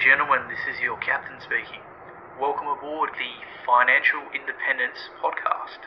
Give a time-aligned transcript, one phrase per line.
[0.00, 1.82] gentlemen, this is your captain speaking.
[2.40, 3.28] Welcome aboard the
[3.66, 5.80] Financial Independence Podcast.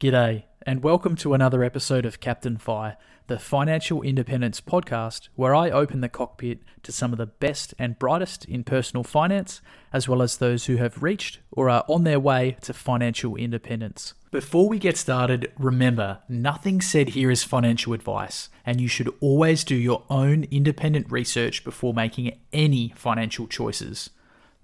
[0.00, 2.96] G'day, and welcome to another episode of Captain Fi,
[3.28, 7.96] the Financial Independence podcast, where I open the cockpit to some of the best and
[8.00, 9.60] brightest in personal finance,
[9.92, 14.14] as well as those who have reached or are on their way to financial independence.
[14.32, 19.62] Before we get started, remember nothing said here is financial advice, and you should always
[19.62, 24.10] do your own independent research before making any financial choices.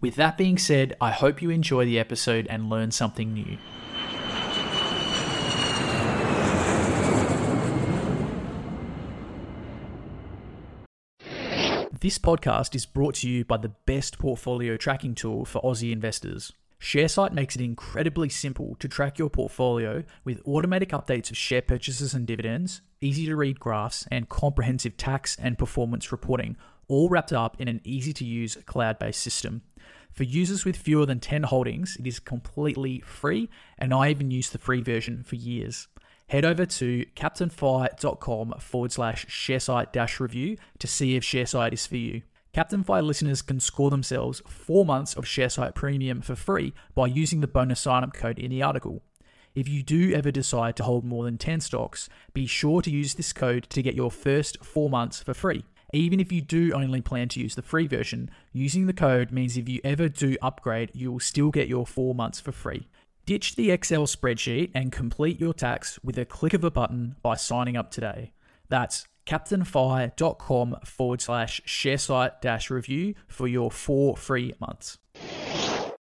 [0.00, 3.58] With that being said, I hope you enjoy the episode and learn something new.
[12.02, 16.52] This podcast is brought to you by the best portfolio tracking tool for Aussie investors.
[16.80, 22.12] Sharesight makes it incredibly simple to track your portfolio with automatic updates of share purchases
[22.12, 26.56] and dividends, easy to read graphs, and comprehensive tax and performance reporting,
[26.88, 29.62] all wrapped up in an easy to use cloud based system.
[30.10, 34.50] For users with fewer than 10 holdings, it is completely free, and I even used
[34.50, 35.86] the free version for years
[36.32, 41.98] head over to captainfi.com forward slash sharesight dash review to see if Sharesight is for
[41.98, 42.22] you.
[42.54, 47.42] Captain Fi listeners can score themselves four months of Sharesight Premium for free by using
[47.42, 49.02] the bonus sign-up code in the article.
[49.54, 53.12] If you do ever decide to hold more than 10 stocks, be sure to use
[53.12, 55.64] this code to get your first four months for free.
[55.92, 59.58] Even if you do only plan to use the free version, using the code means
[59.58, 62.88] if you ever do upgrade, you will still get your four months for free.
[63.24, 67.36] Ditch the Excel spreadsheet and complete your tax with a click of a button by
[67.36, 68.32] signing up today.
[68.68, 74.98] That's captainfi.com forward slash sharesight dash review for your four free months.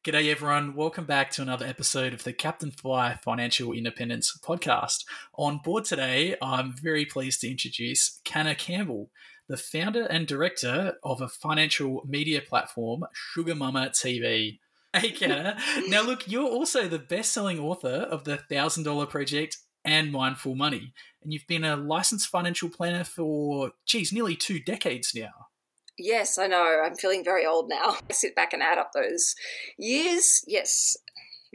[0.03, 0.73] G'day, everyone.
[0.73, 5.05] Welcome back to another episode of the Captain Fi Financial Independence podcast.
[5.35, 9.11] On board today, I'm very pleased to introduce Canna Campbell,
[9.47, 14.57] the founder and director of a financial media platform, Sugar Mamma TV.
[15.01, 15.57] Hey, Canna.
[15.87, 20.93] now, look, you're also the best selling author of The $1,000 Project and Mindful Money.
[21.23, 25.47] And you've been a licensed financial planner for, geez, nearly two decades now.
[25.97, 26.81] Yes, I know.
[26.83, 27.97] I'm feeling very old now.
[28.09, 29.35] I sit back and add up those
[29.77, 30.43] years.
[30.47, 30.95] Yes,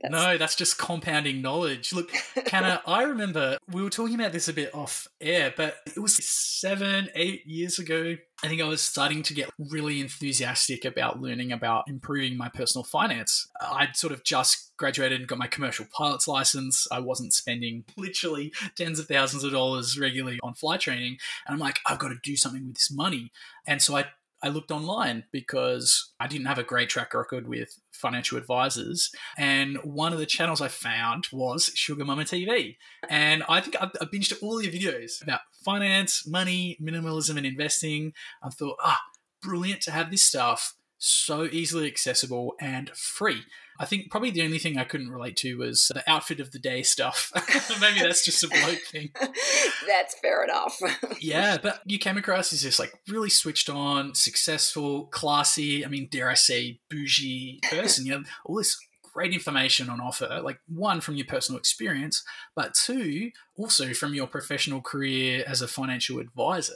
[0.03, 0.13] that's...
[0.13, 1.93] No, that's just compounding knowledge.
[1.93, 2.11] Look,
[2.45, 6.17] Canna, I remember we were talking about this a bit off air, but it was
[6.25, 8.17] seven, eight years ago.
[8.43, 12.85] I think I was starting to get really enthusiastic about learning about improving my personal
[12.85, 13.49] finance.
[13.61, 16.87] I'd sort of just graduated and got my commercial pilot's license.
[16.93, 21.19] I wasn't spending literally tens of thousands of dollars regularly on flight training.
[21.47, 23.33] And I'm like, I've got to do something with this money.
[23.67, 24.07] And so I
[24.43, 29.10] I looked online because I didn't have a great track record with financial advisors.
[29.37, 32.76] And one of the channels I found was Sugar Mamma TV.
[33.09, 38.12] And I think I, I binged all your videos about finance, money, minimalism, and investing.
[38.43, 39.00] I thought, ah,
[39.43, 43.43] brilliant to have this stuff so easily accessible and free.
[43.78, 46.59] I think probably the only thing I couldn't relate to was the outfit of the
[46.59, 47.33] day stuff.
[47.81, 49.11] Maybe that's just a bloke thing.
[49.87, 50.78] that's fair enough.
[51.21, 56.09] yeah, but you came across as this like really switched on, successful, classy, I mean,
[56.11, 58.06] dare I say, bougie person.
[58.06, 58.78] You have all this
[59.12, 62.22] great information on offer, like one from your personal experience,
[62.55, 66.75] but two, also from your professional career as a financial advisor.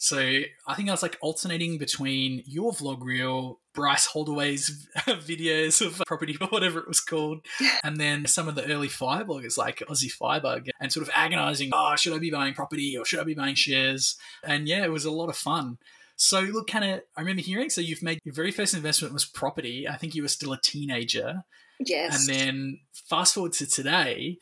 [0.00, 0.18] So
[0.66, 6.38] I think I was like alternating between your vlog reel, Bryce Holdaway's videos of property
[6.40, 7.44] or whatever it was called,
[7.84, 11.70] and then some of the early fire bloggers like Aussie Firebug and sort of agonizing,
[11.72, 14.16] oh, should I be buying property or should I be buying shares?
[14.44, 15.78] And yeah, it was a lot of fun.
[16.14, 19.24] So look, kind of, I remember hearing, so you've made your very first investment was
[19.24, 19.88] property.
[19.88, 21.42] I think you were still a teenager.
[21.80, 22.28] Yes.
[22.28, 24.38] And then fast forward to today,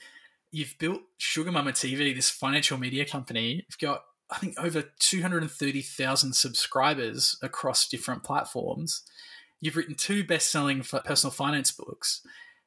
[0.50, 3.64] you've built Sugar Mamma TV, this financial media company.
[3.68, 9.02] You've got I think over 230,000 subscribers across different platforms.
[9.60, 12.22] You've written two best-selling personal finance books,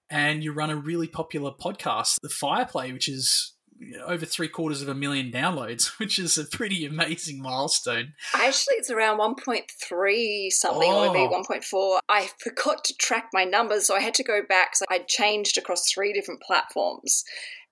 [0.10, 3.54] and you run a really popular podcast, The FirePlay, which is
[4.06, 8.14] over three quarters of a million downloads, which is a pretty amazing milestone.
[8.34, 11.10] Actually, it's around 1.3 something, oh.
[11.10, 12.00] or maybe 1.4.
[12.10, 14.76] I forgot to track my numbers, so I had to go back.
[14.76, 17.24] So I changed across three different platforms.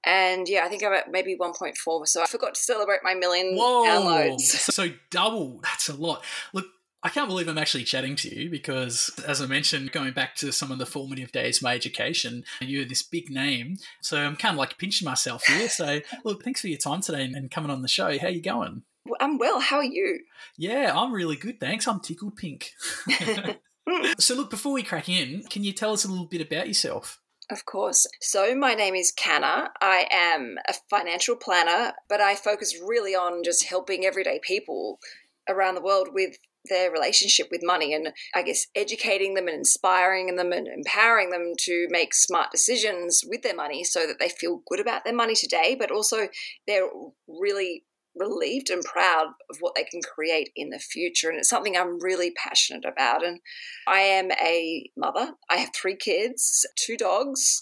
[0.07, 2.07] And yeah, I think I'm at maybe 1.4.
[2.07, 3.83] So I forgot to celebrate my million Whoa.
[3.85, 4.71] downloads.
[4.77, 5.59] So double.
[5.63, 6.23] That's a lot.
[6.53, 6.67] Look,
[7.03, 10.53] I can't believe I'm actually chatting to you because, as I mentioned, going back to
[10.53, 13.77] some of the formative days of my education, you're this big name.
[14.01, 15.67] So I'm kind of like pinching myself here.
[15.67, 18.17] So, look, thanks for your time today and coming on the show.
[18.17, 18.83] How you going?
[19.19, 19.59] I'm well.
[19.59, 20.19] How are you?
[20.57, 21.59] Yeah, I'm really good.
[21.59, 21.87] Thanks.
[21.87, 22.71] I'm tickled pink.
[24.19, 27.19] so, look, before we crack in, can you tell us a little bit about yourself?
[27.49, 28.05] Of course.
[28.21, 29.71] So, my name is Canna.
[29.79, 34.99] I am a financial planner, but I focus really on just helping everyday people
[35.47, 36.37] around the world with
[36.69, 41.53] their relationship with money and I guess educating them and inspiring them and empowering them
[41.59, 45.35] to make smart decisions with their money so that they feel good about their money
[45.35, 46.27] today, but also
[46.67, 46.89] they're
[47.27, 47.85] really
[48.17, 51.29] relieved and proud of what they can create in the future.
[51.29, 53.25] And it's something I'm really passionate about.
[53.25, 53.39] And
[53.87, 55.33] I am a mother.
[55.49, 57.61] I have three kids, two dogs.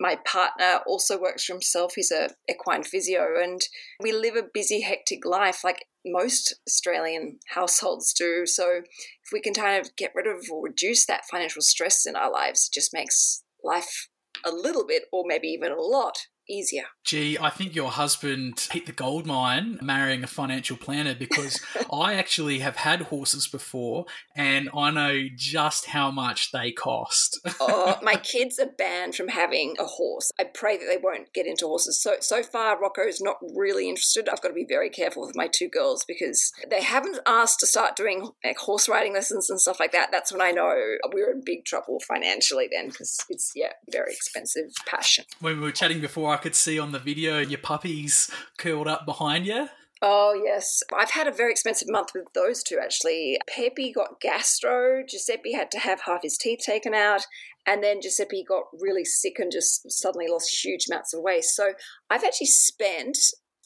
[0.00, 1.94] My partner also works for himself.
[1.94, 3.60] He's a equine physio, and
[4.00, 8.44] we live a busy, hectic life like most Australian households do.
[8.44, 12.16] So, if we can kind of get rid of or reduce that financial stress in
[12.16, 14.08] our lives, it just makes life
[14.44, 16.84] a little bit, or maybe even a lot, easier.
[17.04, 21.60] Gee, I think your husband hit the gold mine marrying a financial planner because
[21.92, 24.06] I actually have had horses before
[24.36, 27.40] and I know just how much they cost.
[27.60, 30.30] oh, my kids are banned from having a horse.
[30.38, 32.00] I pray that they won't get into horses.
[32.00, 34.28] So so far Rocco is not really interested.
[34.28, 37.66] I've got to be very careful with my two girls because they haven't asked to
[37.66, 40.10] start doing like horse riding lessons and stuff like that.
[40.12, 44.72] That's when I know we're in big trouble financially then because it's yeah, very expensive
[44.86, 45.24] passion.
[45.40, 49.06] When we were chatting before I could see on the video your puppies curled up
[49.06, 49.68] behind you.
[50.04, 50.82] Oh, yes.
[50.92, 53.38] I've had a very expensive month with those two, actually.
[53.48, 55.04] Pepe got gastro.
[55.08, 57.24] Giuseppe had to have half his teeth taken out.
[57.66, 61.44] And then Giuseppe got really sick and just suddenly lost huge amounts of weight.
[61.44, 61.74] So
[62.10, 63.16] I've actually spent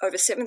[0.02, 0.46] over $7,000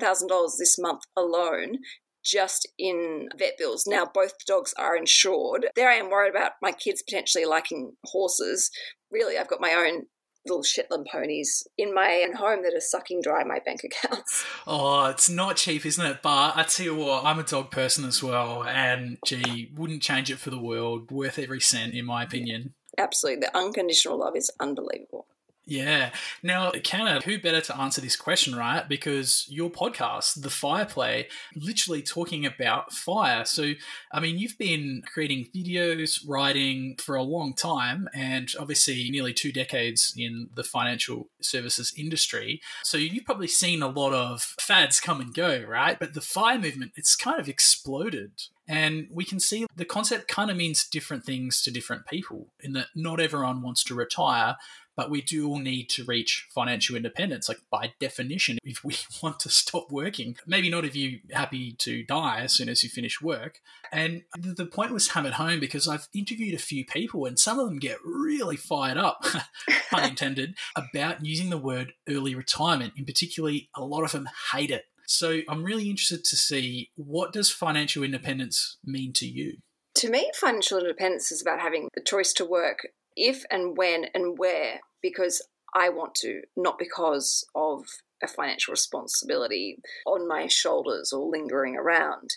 [0.59, 1.79] this month alone
[2.23, 3.85] just in vet bills.
[3.87, 5.67] Now, both dogs are insured.
[5.75, 8.69] There I am worried about my kids potentially liking horses.
[9.09, 10.03] Really, I've got my own
[10.49, 14.45] little Shetland ponies in my own home that are sucking dry my bank accounts.
[14.67, 16.19] Oh, it's not cheap, isn't it?
[16.21, 20.29] But I tell you what, I'm a dog person as well, and gee, wouldn't change
[20.29, 21.11] it for the world.
[21.11, 22.73] Worth every cent, in my opinion.
[22.97, 25.25] Absolutely, the unconditional love is unbelievable.
[25.69, 26.09] Yeah.
[26.41, 28.89] Now, Canna, who better to answer this question, right?
[28.89, 33.45] Because your podcast, The FirePlay, literally talking about fire.
[33.45, 33.73] So,
[34.11, 39.51] I mean, you've been creating videos, writing for a long time, and obviously nearly two
[39.51, 42.61] decades in the financial services industry.
[42.83, 45.99] So, you've probably seen a lot of fads come and go, right?
[45.99, 48.31] But the fire movement, it's kind of exploded.
[48.67, 52.73] And we can see the concept kind of means different things to different people, in
[52.73, 54.57] that not everyone wants to retire,
[54.99, 57.47] but we do all need to reach financial independence.
[57.47, 62.03] Like by definition, if we want to stop working, maybe not if you're happy to
[62.03, 63.61] die as soon as you finish work.
[63.93, 67.67] And the point was hammered home because I've interviewed a few people and some of
[67.67, 69.25] them get really fired up,
[69.89, 72.91] pun intended, about using the word early retirement.
[72.97, 74.83] In particularly, a lot of them hate it.
[75.07, 79.59] So I'm really interested to see what does financial independence mean to you?
[79.95, 82.79] To me, financial independence is about having the choice to work
[83.19, 87.85] if and when and where because I want to, not because of
[88.23, 92.29] a financial responsibility on my shoulders or lingering around.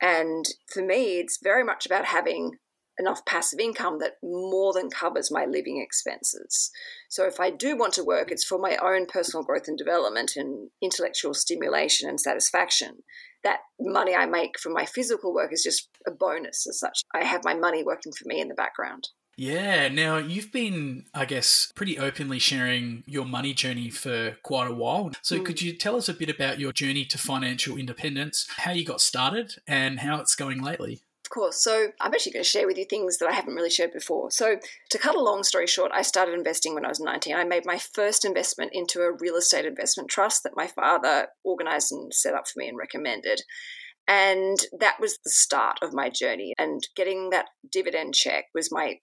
[0.00, 2.52] And for me, it's very much about having
[2.98, 6.70] enough passive income that more than covers my living expenses.
[7.08, 10.32] So if I do want to work, it's for my own personal growth and development
[10.36, 12.98] and intellectual stimulation and satisfaction.
[13.44, 17.02] That money I make from my physical work is just a bonus as such.
[17.14, 19.08] I have my money working for me in the background.
[19.38, 19.86] Yeah.
[19.86, 25.12] Now, you've been, I guess, pretty openly sharing your money journey for quite a while.
[25.22, 25.44] So, mm.
[25.44, 29.00] could you tell us a bit about your journey to financial independence, how you got
[29.00, 31.02] started, and how it's going lately?
[31.24, 31.62] Of course.
[31.62, 34.32] So, I'm actually going to share with you things that I haven't really shared before.
[34.32, 34.56] So,
[34.90, 37.36] to cut a long story short, I started investing when I was 19.
[37.36, 41.92] I made my first investment into a real estate investment trust that my father organized
[41.92, 43.42] and set up for me and recommended.
[44.08, 46.54] And that was the start of my journey.
[46.58, 48.98] And getting that dividend check was my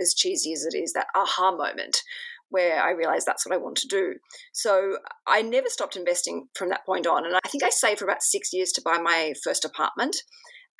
[0.00, 2.02] as cheesy as it is, that aha moment
[2.50, 4.14] where I realized that's what I want to do.
[4.52, 7.26] So I never stopped investing from that point on.
[7.26, 10.16] And I think I saved for about six years to buy my first apartment.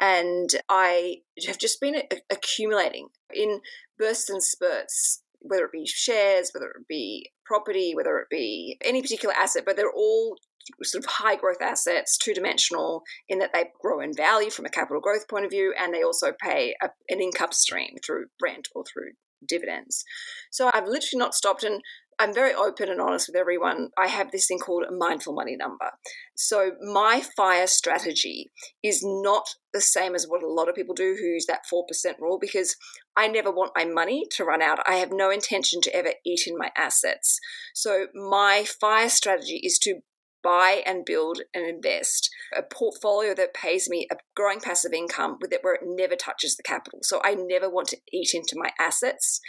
[0.01, 3.61] And I have just been accumulating in
[3.99, 9.03] bursts and spurts, whether it be shares, whether it be property, whether it be any
[9.03, 10.37] particular asset, but they're all
[10.83, 14.71] sort of high growth assets, two dimensional in that they grow in value from a
[14.71, 18.69] capital growth point of view, and they also pay a, an income stream through rent
[18.75, 19.13] or through
[19.47, 20.05] dividends.
[20.51, 21.81] So I've literally not stopped and
[22.21, 23.91] I'm very open and honest with everyone.
[23.97, 25.91] I have this thing called a mindful money number.
[26.35, 28.51] So my fire strategy
[28.83, 31.85] is not the same as what a lot of people do who use that 4%
[32.21, 32.75] rule because
[33.19, 34.79] I never want my money to run out.
[34.87, 37.41] I have no intention to ever eat in my assets.
[37.75, 39.97] So my fire strategy is to
[40.45, 45.53] buy and build and invest a portfolio that pays me a growing passive income with
[45.53, 47.01] it where it never touches the capital.
[47.03, 49.41] So I never want to eat into my assets.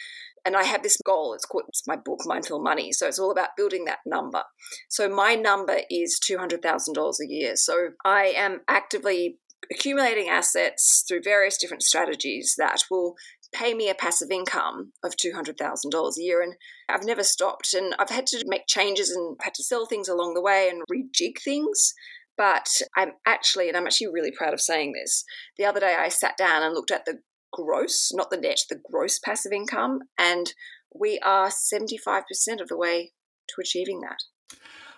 [0.44, 1.36] And I have this goal.
[1.36, 2.92] It's called it's my book, Mindful Money.
[2.92, 4.44] So it's all about building that number.
[4.90, 7.56] So my number is two hundred thousand dollars a year.
[7.56, 9.38] So I am actively
[9.72, 13.16] accumulating assets through various different strategies that will
[13.54, 16.42] pay me a passive income of $200,000 a year.
[16.42, 16.56] And
[16.88, 17.74] I've never stopped.
[17.74, 20.84] And I've had to make changes and had to sell things along the way and
[20.92, 21.94] rejig things.
[22.38, 25.26] But I'm actually, and I'm actually really proud of saying this,
[25.58, 27.20] the other day I sat down and looked at the
[27.52, 30.00] gross, not the net, the gross passive income.
[30.18, 30.54] And
[30.96, 32.24] we are 75%
[32.62, 33.12] of the way
[33.50, 34.20] to achieving that.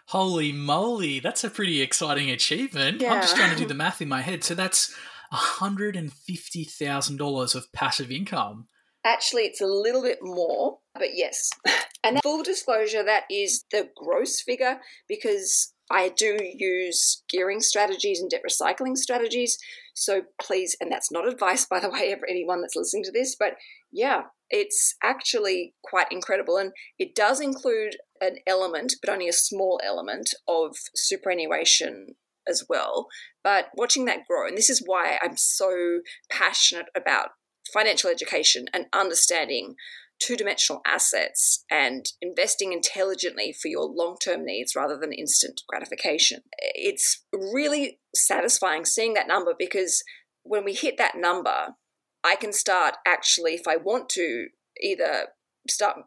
[0.07, 3.01] Holy moly, that's a pretty exciting achievement.
[3.01, 3.13] Yeah.
[3.13, 4.43] I'm just trying to do the math in my head.
[4.43, 4.93] So that's
[5.33, 8.67] $150,000 of passive income.
[9.03, 11.49] Actually, it's a little bit more, but yes.
[12.03, 18.27] And full disclosure, that is the gross figure because I do use gearing strategies and
[18.27, 19.59] debt recycling strategies.
[19.93, 23.35] So please, and that's not advice, by the way, for anyone that's listening to this,
[23.39, 23.53] but
[23.91, 26.57] yeah, it's actually quite incredible.
[26.57, 32.15] And it does include an element, but only a small element, of superannuation
[32.47, 33.07] as well.
[33.43, 37.29] But watching that grow, and this is why I'm so passionate about
[37.73, 39.75] financial education and understanding
[40.21, 46.41] two dimensional assets and investing intelligently for your long term needs rather than instant gratification.
[46.59, 50.03] It's really satisfying seeing that number because
[50.43, 51.75] when we hit that number,
[52.23, 54.47] I can start actually, if I want to,
[54.81, 55.27] either
[55.67, 55.97] start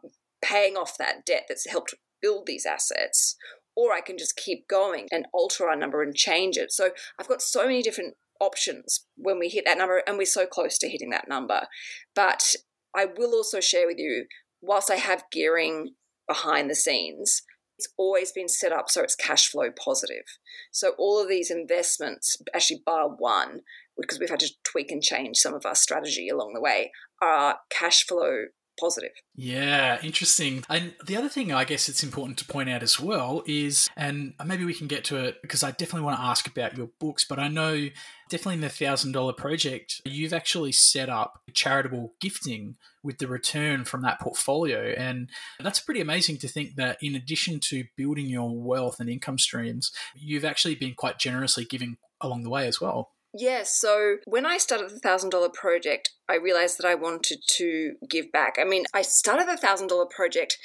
[0.43, 3.35] paying off that debt that's helped build these assets
[3.75, 6.71] or I can just keep going and alter our number and change it.
[6.71, 6.89] So
[7.19, 10.77] I've got so many different options when we hit that number, and we're so close
[10.79, 11.67] to hitting that number.
[12.15, 12.55] But
[12.95, 14.25] I will also share with you,
[14.61, 15.91] whilst I have gearing
[16.27, 17.43] behind the scenes,
[17.77, 20.23] it's always been set up so it's cash flow positive.
[20.71, 23.61] So all of these investments, actually bar one,
[23.97, 26.91] because we've had to tweak and change some of our strategy along the way,
[27.21, 28.45] are cash flow
[28.79, 29.11] positive.
[29.35, 30.63] Yeah, interesting.
[30.69, 34.33] And the other thing I guess it's important to point out as well is, and
[34.45, 37.25] maybe we can get to it because I definitely want to ask about your books,
[37.25, 37.89] but I know
[38.29, 43.85] definitely in the thousand dollar project, you've actually set up charitable gifting with the return
[43.85, 44.93] from that portfolio.
[44.97, 45.29] And
[45.59, 49.91] that's pretty amazing to think that in addition to building your wealth and income streams,
[50.15, 53.11] you've actually been quite generously giving along the way as well.
[53.37, 53.77] Yes.
[53.77, 58.31] So when I started the thousand dollar project, I realized that I wanted to give
[58.31, 58.55] back.
[58.57, 60.57] I mean, I started the thousand dollar project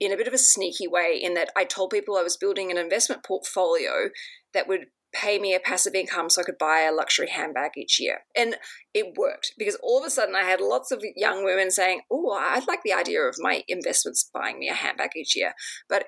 [0.00, 2.70] in a bit of a sneaky way, in that I told people I was building
[2.70, 4.10] an investment portfolio
[4.52, 8.00] that would pay me a passive income so I could buy a luxury handbag each
[8.00, 8.24] year.
[8.36, 8.56] And
[8.92, 12.32] it worked because all of a sudden I had lots of young women saying, Oh,
[12.32, 15.52] I'd like the idea of my investments buying me a handbag each year.
[15.88, 16.06] But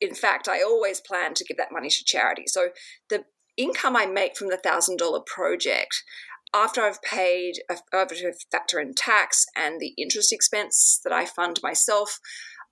[0.00, 2.44] in fact, I always plan to give that money to charity.
[2.46, 2.68] So
[3.08, 3.24] the
[3.56, 6.02] income I make from the thousand dollar project,
[6.54, 7.54] after I've paid,
[7.92, 12.20] over to factor in tax and the interest expense that I fund myself,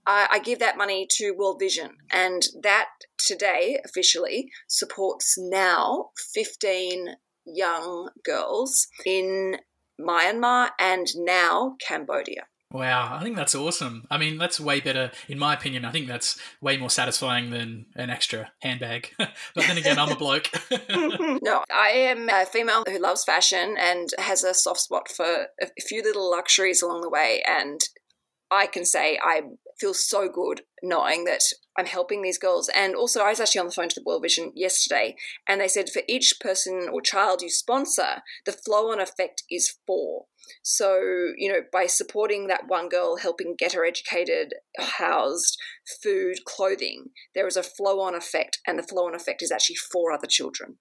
[0.06, 7.16] I, I give that money to World Vision, and that today officially supports now 15
[7.44, 9.56] young girls in
[10.00, 12.46] Myanmar and now Cambodia.
[12.72, 14.06] Wow, I think that's awesome.
[14.10, 15.84] I mean, that's way better, in my opinion.
[15.84, 19.10] I think that's way more satisfying than an extra handbag.
[19.18, 20.48] but then again, I'm a bloke.
[20.90, 25.82] no, I am a female who loves fashion and has a soft spot for a
[25.82, 27.42] few little luxuries along the way.
[27.46, 27.80] And
[28.50, 29.42] I can say I
[29.82, 31.42] feel so good knowing that
[31.76, 32.70] I'm helping these girls.
[32.74, 35.16] And also, I was actually on the phone to the World Vision yesterday,
[35.48, 39.76] and they said for each person or child you sponsor, the flow on effect is
[39.86, 40.26] four.
[40.62, 41.00] So,
[41.36, 45.58] you know, by supporting that one girl, helping get her educated, housed,
[46.02, 49.76] food, clothing, there is a flow on effect, and the flow on effect is actually
[49.76, 50.78] for other children.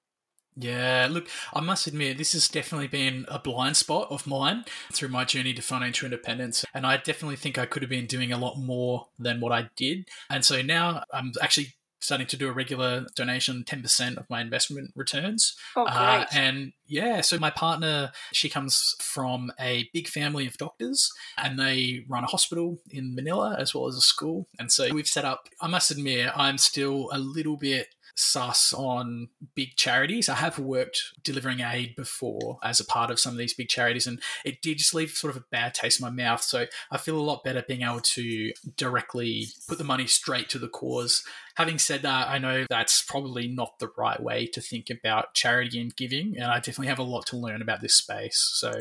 [0.61, 5.09] Yeah, look, I must admit, this has definitely been a blind spot of mine through
[5.09, 6.63] my journey to financial independence.
[6.73, 9.69] And I definitely think I could have been doing a lot more than what I
[9.75, 10.07] did.
[10.29, 14.91] And so now I'm actually starting to do a regular donation, 10% of my investment
[14.95, 15.55] returns.
[15.75, 15.95] Oh, great.
[15.95, 21.59] Uh, and yeah, so my partner, she comes from a big family of doctors and
[21.59, 24.47] they run a hospital in Manila as well as a school.
[24.57, 29.29] And so we've set up, I must admit, I'm still a little bit sus on
[29.55, 30.29] big charities.
[30.29, 34.07] I have worked delivering aid before as a part of some of these big charities,
[34.07, 36.41] and it did just leave sort of a bad taste in my mouth.
[36.41, 40.59] So I feel a lot better being able to directly put the money straight to
[40.59, 41.23] the cause.
[41.55, 45.79] Having said that, I know that's probably not the right way to think about charity
[45.79, 48.37] and giving, and I definitely have a lot to learn about this space.
[48.53, 48.71] So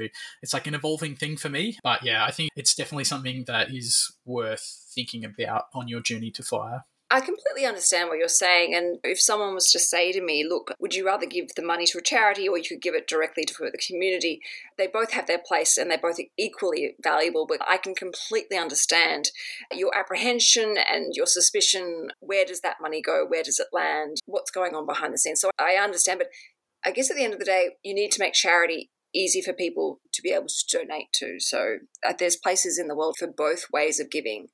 [0.43, 1.79] it's like an evolving thing for me.
[1.83, 6.31] But yeah, I think it's definitely something that is worth thinking about on your journey
[6.33, 6.85] to fire.
[7.13, 8.73] I completely understand what you're saying.
[8.73, 11.85] And if someone was to say to me, look, would you rather give the money
[11.87, 14.41] to a charity or you could give it directly to the community?
[14.79, 17.47] They both have their place and they're both equally valuable.
[17.49, 19.31] But I can completely understand
[19.75, 22.13] your apprehension and your suspicion.
[22.21, 23.27] Where does that money go?
[23.27, 24.19] Where does it land?
[24.27, 25.41] What's going on behind the scenes?
[25.41, 26.21] So I understand.
[26.21, 26.29] But
[26.85, 29.53] I guess at the end of the day, you need to make charity easy for
[29.53, 31.41] people to be able to donate to.
[31.41, 34.49] So uh, there's places in the world for both ways of giving.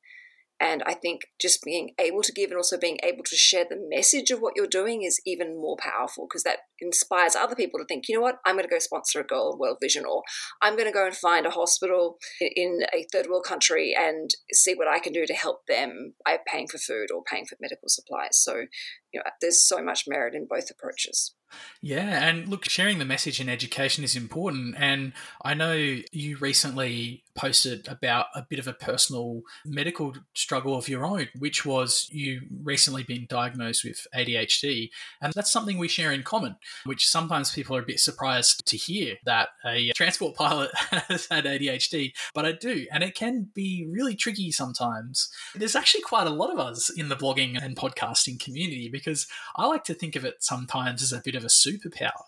[0.58, 3.76] And I think just being able to give and also being able to share the
[3.90, 7.84] message of what you're doing is even more powerful because that inspires other people to
[7.84, 10.22] think, you know what, I'm going to go sponsor a girl in World Vision, or
[10.62, 14.74] I'm going to go and find a hospital in a third world country and see
[14.74, 17.88] what I can do to help them by paying for food or paying for medical
[17.88, 18.38] supplies.
[18.38, 18.64] So,
[19.12, 21.34] you know, there's so much merit in both approaches.
[21.82, 24.74] Yeah, and look, sharing the message in education is important.
[24.78, 25.12] And
[25.44, 31.04] I know you recently posted about a bit of a personal medical struggle of your
[31.04, 34.90] own, which was you recently been diagnosed with ADHD.
[35.20, 38.76] And that's something we share in common, which sometimes people are a bit surprised to
[38.76, 42.86] hear that a transport pilot has had ADHD, but I do.
[42.90, 45.28] And it can be really tricky sometimes.
[45.54, 49.26] There's actually quite a lot of us in the blogging and podcasting community because
[49.56, 52.24] I like to think of it sometimes as a bit of a superpower.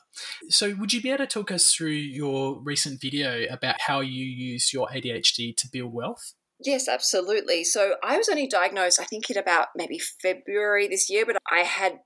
[0.49, 4.25] So, would you be able to talk us through your recent video about how you
[4.25, 6.35] use your ADHD to build wealth?
[6.61, 7.65] Yes, absolutely.
[7.65, 11.61] So, I was only diagnosed, I think, in about maybe February this year, but I
[11.61, 12.01] had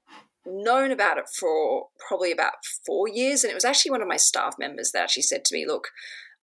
[0.47, 2.53] known about it for probably about
[2.85, 3.45] four years.
[3.45, 5.89] And it was actually one of my staff members that actually said to me, Look,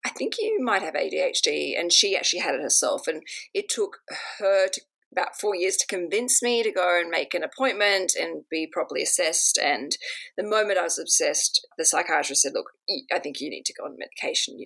[0.04, 1.78] I think you might have ADHD.
[1.78, 3.06] And she actually had it herself.
[3.06, 3.22] And
[3.54, 3.98] it took
[4.38, 4.80] her to
[5.12, 9.02] about four years to convince me to go and make an appointment and be properly
[9.02, 9.58] assessed.
[9.58, 9.96] And
[10.36, 12.70] the moment I was obsessed, the psychiatrist said, Look,
[13.12, 14.58] I think you need to go on medication.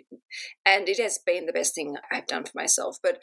[0.66, 2.98] And it has been the best thing I've done for myself.
[3.02, 3.18] But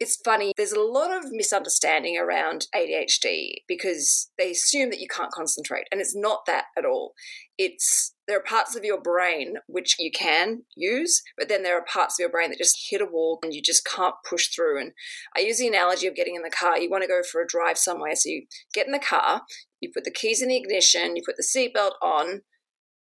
[0.00, 5.30] it's funny, there's a lot of misunderstanding around ADHD because they assume that you can't
[5.30, 7.12] concentrate, and it's not that at all.
[7.58, 11.84] It's there are parts of your brain which you can use, but then there are
[11.84, 14.80] parts of your brain that just hit a wall and you just can't push through.
[14.80, 14.92] And
[15.36, 16.78] I use the analogy of getting in the car.
[16.78, 19.42] You want to go for a drive somewhere, so you get in the car,
[19.80, 22.40] you put the keys in the ignition, you put the seatbelt on,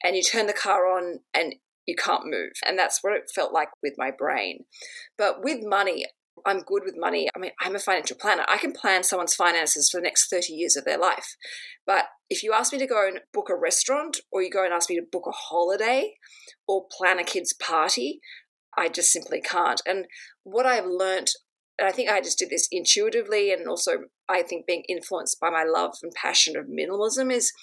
[0.01, 1.55] and you turn the car on, and
[1.85, 2.53] you can't move.
[2.65, 4.63] And that's what it felt like with my brain.
[5.17, 6.05] But with money,
[6.45, 7.29] I'm good with money.
[7.35, 8.45] I mean, I'm a financial planner.
[8.47, 11.35] I can plan someone's finances for the next 30 years of their life.
[11.85, 14.73] But if you ask me to go and book a restaurant, or you go and
[14.73, 16.13] ask me to book a holiday,
[16.67, 18.19] or plan a kid's party,
[18.77, 19.81] I just simply can't.
[19.85, 20.05] And
[20.43, 21.29] what I've learned,
[21.79, 23.91] and I think I just did this intuitively, and also
[24.27, 27.53] I think being influenced by my love and passion of minimalism, is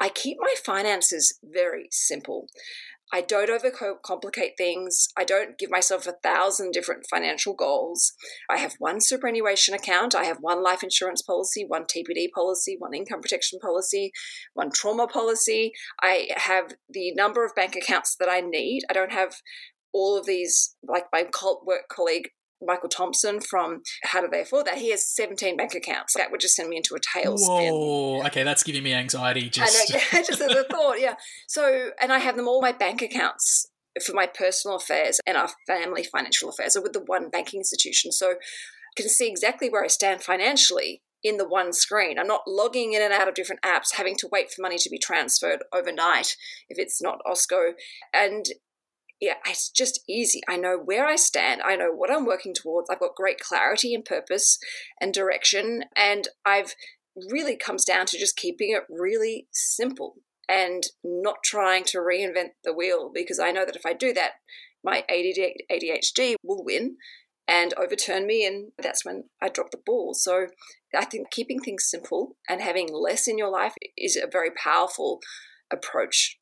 [0.00, 2.46] I keep my finances very simple.
[3.12, 5.08] I don't overcomplicate things.
[5.16, 8.12] I don't give myself a thousand different financial goals.
[8.50, 10.14] I have one superannuation account.
[10.14, 14.12] I have one life insurance policy, one TPD policy, one income protection policy,
[14.52, 15.72] one trauma policy.
[16.02, 18.82] I have the number of bank accounts that I need.
[18.90, 19.36] I don't have
[19.94, 22.28] all of these, like my cult work colleague
[22.62, 24.78] Michael Thompson from How Do They Afford That?
[24.78, 26.14] He has 17 bank accounts.
[26.14, 27.70] That would just send me into a tailspin.
[27.70, 29.48] Whoa, okay, that's giving me anxiety.
[29.48, 31.14] Just, I know, just as a thought, yeah.
[31.46, 33.68] So, and I have them all my bank accounts
[34.04, 38.12] for my personal affairs and our family financial affairs are with the one banking institution.
[38.12, 42.18] So, I can see exactly where I stand financially in the one screen.
[42.18, 44.90] I'm not logging in and out of different apps, having to wait for money to
[44.90, 46.36] be transferred overnight
[46.68, 47.72] if it's not Osko.
[48.14, 48.46] And
[49.20, 50.40] yeah, it's just easy.
[50.48, 51.60] I know where I stand.
[51.62, 52.88] I know what I'm working towards.
[52.88, 54.58] I've got great clarity and purpose
[55.00, 55.84] and direction.
[55.96, 56.74] And I've
[57.30, 60.16] really comes down to just keeping it really simple
[60.48, 64.32] and not trying to reinvent the wheel because I know that if I do that,
[64.84, 66.96] my ADHD will win
[67.48, 70.12] and overturn me, and that's when I drop the ball.
[70.14, 70.48] So
[70.94, 75.20] I think keeping things simple and having less in your life is a very powerful
[75.72, 76.37] approach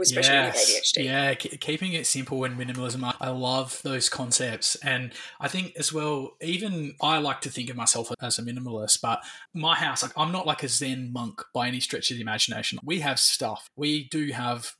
[0.00, 0.82] especially yes.
[0.94, 1.04] with ADHD.
[1.04, 3.02] Yeah, keeping it simple and minimalism.
[3.04, 4.76] I, I love those concepts.
[4.76, 9.00] And I think as well, even I like to think of myself as a minimalist,
[9.00, 9.22] but
[9.54, 12.78] my house, like I'm not like a Zen monk by any stretch of the imagination.
[12.82, 13.70] We have stuff.
[13.76, 14.74] We do have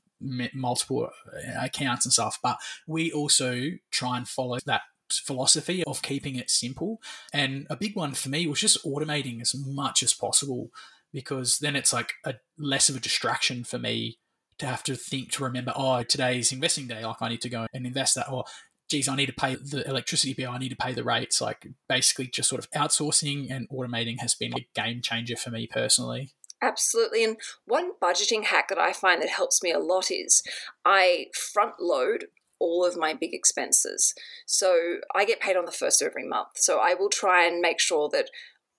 [0.55, 6.37] multiple uh, accounts and stuff, but we also try and follow that philosophy of keeping
[6.37, 7.01] it simple.
[7.33, 10.71] And a big one for me was just automating as much as possible
[11.13, 14.19] because then it's like a less of a distraction for me
[14.59, 17.05] to have to think to remember, oh, today's investing day.
[17.05, 18.31] Like I need to go and invest that.
[18.31, 18.45] Or,
[18.89, 20.51] geez, I need to pay the electricity bill.
[20.51, 21.41] I need to pay the rates.
[21.41, 25.67] Like basically just sort of outsourcing and automating has been a game changer for me
[25.67, 26.35] personally.
[26.63, 27.25] Absolutely.
[27.25, 30.43] And one budgeting hack that I find that helps me a lot is
[30.85, 32.27] I front load
[32.61, 34.15] all of my big expenses.
[34.47, 36.51] So I get paid on the first of every month.
[36.55, 38.31] So I will try and make sure that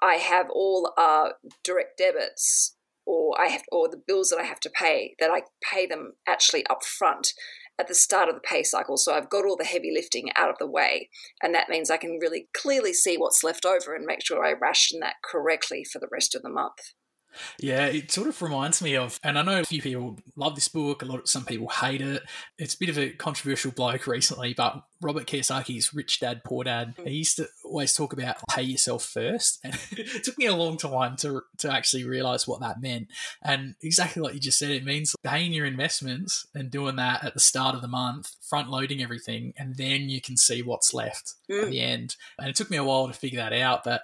[0.01, 1.31] I have all uh,
[1.63, 2.72] direct debits
[3.05, 6.13] or I have or the bills that I have to pay that I pay them
[6.27, 7.33] actually up front
[7.79, 8.97] at the start of the pay cycle.
[8.97, 11.09] So I've got all the heavy lifting out of the way.
[11.41, 14.53] And that means I can really clearly see what's left over and make sure I
[14.53, 16.93] ration that correctly for the rest of the month.
[17.59, 20.67] Yeah, it sort of reminds me of, and I know a few people love this
[20.67, 21.01] book.
[21.01, 22.23] A lot of some people hate it.
[22.57, 26.95] It's a bit of a controversial bloke recently, but Robert Kiyosaki's Rich Dad Poor Dad.
[27.03, 30.77] He used to always talk about pay yourself first, and it took me a long
[30.77, 33.07] time to to actually realize what that meant.
[33.41, 37.33] And exactly like you just said, it means paying your investments and doing that at
[37.33, 41.33] the start of the month, front loading everything, and then you can see what's left
[41.49, 41.63] mm.
[41.63, 42.15] at the end.
[42.39, 44.03] And it took me a while to figure that out, but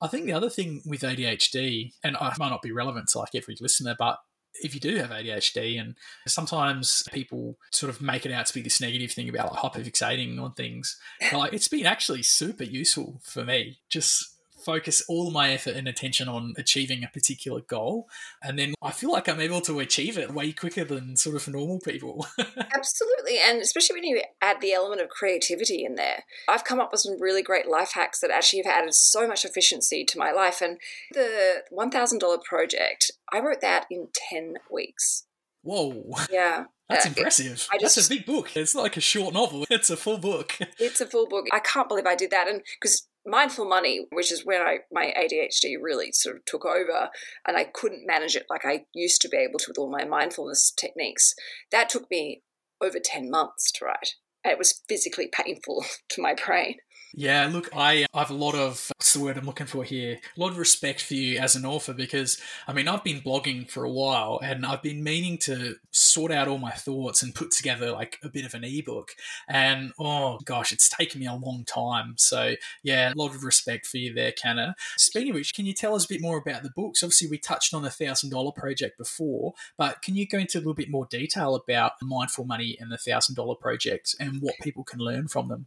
[0.00, 3.34] I think the other thing with ADHD, and I might not be relevant to like
[3.34, 4.18] every listener, but
[4.62, 8.62] if you do have ADHD, and sometimes people sort of make it out to be
[8.62, 10.96] this negative thing about like hyperfixating on things,
[11.32, 13.78] like it's been actually super useful for me.
[13.88, 14.29] Just
[14.60, 18.08] focus all my effort and attention on achieving a particular goal.
[18.42, 21.48] And then I feel like I'm able to achieve it way quicker than sort of
[21.48, 22.26] normal people.
[22.74, 23.38] Absolutely.
[23.44, 26.24] And especially when you add the element of creativity in there.
[26.48, 29.44] I've come up with some really great life hacks that actually have added so much
[29.44, 30.60] efficiency to my life.
[30.60, 30.78] And
[31.12, 35.24] the $1,000 project, I wrote that in 10 weeks.
[35.62, 36.14] Whoa.
[36.30, 36.64] Yeah.
[36.88, 37.68] That's uh, impressive.
[37.72, 38.56] I just, That's a big book.
[38.56, 39.64] It's not like a short novel.
[39.70, 40.58] It's a full book.
[40.78, 41.46] It's a full book.
[41.52, 42.48] I can't believe I did that.
[42.48, 47.10] And because mindful money, which is when I my ADHD really sort of took over
[47.46, 50.04] and I couldn't manage it like I used to be able to with all my
[50.04, 51.34] mindfulness techniques.
[51.70, 52.42] That took me
[52.80, 54.14] over 10 months to write.
[54.44, 56.76] It was physically painful to my brain.
[57.14, 59.66] Yeah, look, I, uh, I have a lot of uh, what's the word I'm looking
[59.66, 60.20] for here?
[60.36, 63.68] A lot of respect for you as an author because I mean I've been blogging
[63.68, 67.50] for a while and I've been meaning to sort out all my thoughts and put
[67.50, 69.12] together like a bit of an ebook.
[69.48, 72.14] And oh gosh, it's taken me a long time.
[72.16, 74.76] So yeah, a lot of respect for you there, Canna.
[74.96, 77.02] Speaking of which, can you tell us a bit more about the books?
[77.02, 80.60] Obviously, we touched on the thousand dollar project before, but can you go into a
[80.60, 84.84] little bit more detail about mindful money and the thousand dollar project and what people
[84.84, 85.66] can learn from them?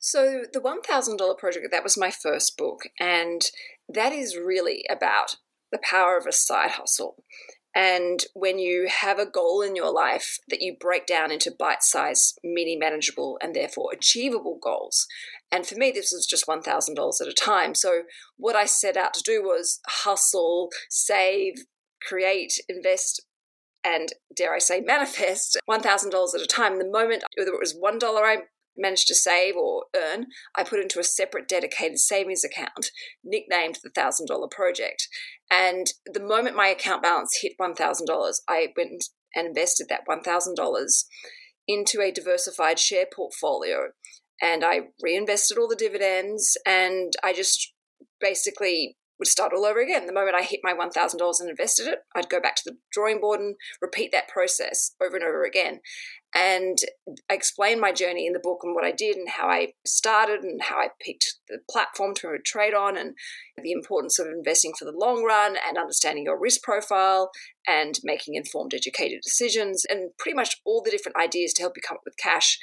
[0.00, 3.42] So, the $1,000 Project, that was my first book, and
[3.86, 5.36] that is really about
[5.70, 7.22] the power of a side hustle.
[7.74, 11.82] And when you have a goal in your life that you break down into bite
[11.82, 15.06] sized, mini manageable, and therefore achievable goals.
[15.52, 17.74] And for me, this was just $1,000 at a time.
[17.74, 18.02] So,
[18.38, 21.66] what I set out to do was hustle, save,
[22.02, 23.22] create, invest,
[23.84, 26.78] and dare I say, manifest $1,000 at a time.
[26.78, 28.38] The moment, whether it was $1 I
[28.76, 32.90] managed to save or earn, I put into a separate dedicated savings account
[33.24, 35.08] nicknamed the $1,000 project.
[35.50, 39.04] And the moment my account balance hit $1,000, I went
[39.34, 41.04] and invested that $1,000
[41.66, 43.90] into a diversified share portfolio.
[44.42, 47.72] And I reinvested all the dividends and I just
[48.20, 50.06] basically would start all over again.
[50.06, 53.20] The moment I hit my $1,000 and invested it, I'd go back to the drawing
[53.20, 55.80] board and repeat that process over and over again.
[56.34, 56.78] And
[57.28, 60.42] I explain my journey in the book and what I did and how I started
[60.44, 63.14] and how I picked the platform to trade on and
[63.60, 67.30] the importance of investing for the long run and understanding your risk profile
[67.66, 71.82] and making informed, educated decisions and pretty much all the different ideas to help you
[71.82, 72.58] come up with cash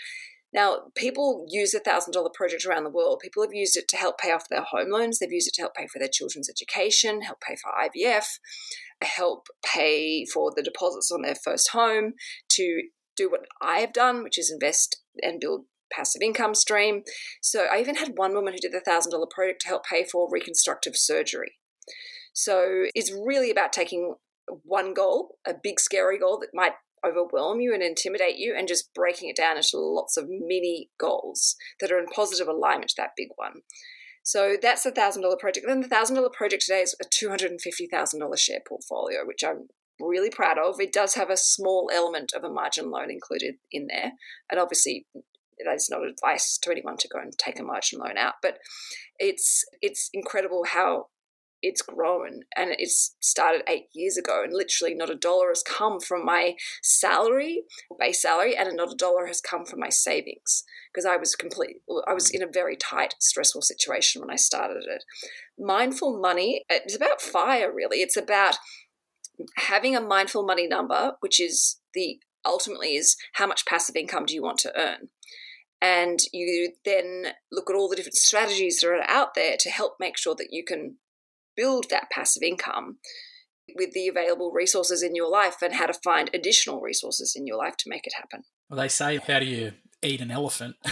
[0.53, 3.19] now, people use the $1,000 project around the world.
[3.21, 5.19] People have used it to help pay off their home loans.
[5.19, 8.39] They've used it to help pay for their children's education, help pay for IVF,
[9.01, 12.13] help pay for the deposits on their first home,
[12.49, 12.81] to
[13.17, 17.03] do what I have done, which is invest and build passive income stream.
[17.41, 20.29] So I even had one woman who did the $1,000 project to help pay for
[20.31, 21.53] reconstructive surgery.
[22.33, 24.15] So it's really about taking
[24.63, 26.73] one goal, a big scary goal that might
[27.05, 31.55] overwhelm you and intimidate you and just breaking it down into lots of mini goals
[31.79, 33.61] that are in positive alignment to that big one.
[34.23, 35.65] So that's a thousand dollar project.
[35.67, 38.59] Then the thousand dollar project today is a two hundred and fifty thousand dollar share
[38.67, 39.69] portfolio, which I'm
[39.99, 40.79] really proud of.
[40.79, 44.13] It does have a small element of a margin loan included in there,
[44.49, 45.05] and obviously
[45.63, 48.35] that is not advice to anyone to go and take a margin loan out.
[48.41, 48.59] But
[49.19, 51.07] it's it's incredible how
[51.61, 55.99] it's grown and it's started eight years ago and literally not a dollar has come
[55.99, 57.63] from my salary
[57.99, 61.77] base salary and not a dollar has come from my savings because i was complete
[62.07, 65.03] i was in a very tight stressful situation when i started it
[65.57, 68.57] mindful money it's about fire really it's about
[69.55, 74.33] having a mindful money number which is the ultimately is how much passive income do
[74.33, 75.09] you want to earn
[75.81, 79.93] and you then look at all the different strategies that are out there to help
[79.99, 80.97] make sure that you can
[81.55, 82.97] build that passive income
[83.75, 87.57] with the available resources in your life and how to find additional resources in your
[87.57, 88.43] life to make it happen.
[88.69, 90.75] Well, they say, how do you eat an elephant.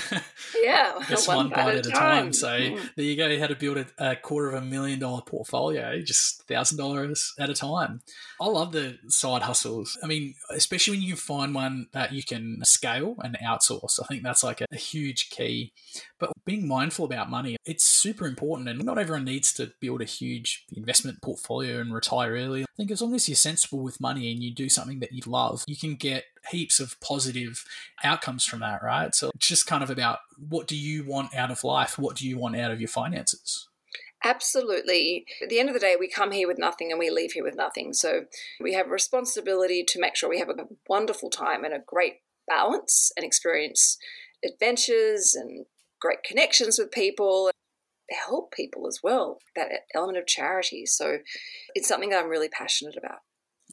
[0.62, 2.00] Yeah, just one, one bite, at a time.
[2.00, 2.34] time.
[2.34, 2.90] So mm.
[2.96, 3.40] there you go.
[3.40, 7.50] How to build a, a, quarter of a million dollar portfolio, just thousand dollars at
[7.50, 8.02] a time.
[8.42, 9.98] I love the side hustles.
[10.04, 14.00] I mean, especially when you find one that you can scale and outsource.
[14.02, 15.72] I think that's like a, a huge key.
[16.20, 18.70] But being mindful about money, it's super important.
[18.70, 22.64] And not everyone needs to build a huge investment portfolio and retire early.
[22.64, 25.22] I think as long as you're sensible with money and you do something that you
[25.28, 27.66] love, you can get heaps of positive
[28.04, 29.14] outcomes from that, right?
[29.14, 31.98] So it's just kind of about what do you want out of life?
[31.98, 33.68] What do you want out of your finances?
[34.24, 35.26] Absolutely.
[35.42, 37.44] At the end of the day, we come here with nothing and we leave here
[37.44, 37.94] with nothing.
[37.94, 38.26] So
[38.60, 42.22] we have a responsibility to make sure we have a wonderful time and a great
[42.48, 43.98] balance and experience
[44.44, 45.66] adventures and
[46.00, 47.50] great connections with people
[48.10, 51.18] help people as well that element of charity so
[51.74, 53.20] it's something that i'm really passionate about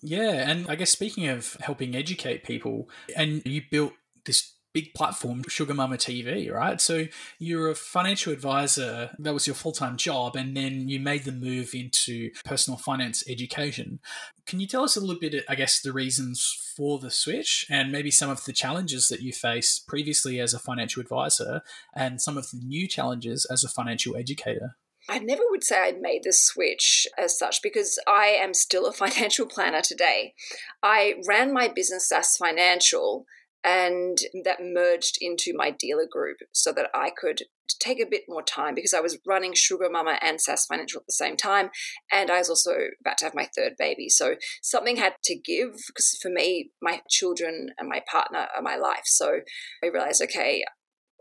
[0.02, 3.92] yeah, and I guess speaking of helping educate people, and you built
[4.24, 6.80] this big platform, Sugar Mamma TV, right?
[6.80, 7.06] So
[7.38, 11.32] you're a financial advisor, that was your full time job, and then you made the
[11.32, 14.00] move into personal finance education.
[14.46, 17.92] Can you tell us a little bit, I guess, the reasons for the switch and
[17.92, 21.62] maybe some of the challenges that you faced previously as a financial advisor
[21.94, 24.76] and some of the new challenges as a financial educator?
[25.08, 28.92] I never would say I made the switch as such because I am still a
[28.92, 30.34] financial planner today.
[30.82, 33.26] I ran my business SAS Financial
[33.64, 37.42] and that merged into my dealer group so that I could
[37.78, 41.06] take a bit more time because I was running Sugar Mamma and SAS Financial at
[41.06, 41.70] the same time,
[42.10, 44.08] and I was also about to have my third baby.
[44.08, 48.76] So something had to give because for me, my children and my partner are my
[48.76, 49.04] life.
[49.04, 49.40] So
[49.82, 50.64] I realized, okay,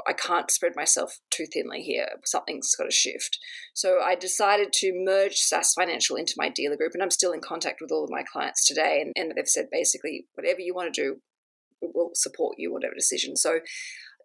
[0.08, 2.08] I can't spread myself too thinly here.
[2.26, 3.38] Something's got to shift.
[3.74, 7.42] So I decided to merge SAS Financial into my dealer group, and I'm still in
[7.42, 9.02] contact with all of my clients today.
[9.02, 11.16] And, and they've said basically, whatever you want to do,
[11.82, 13.36] we'll support you, whatever decision.
[13.36, 13.60] So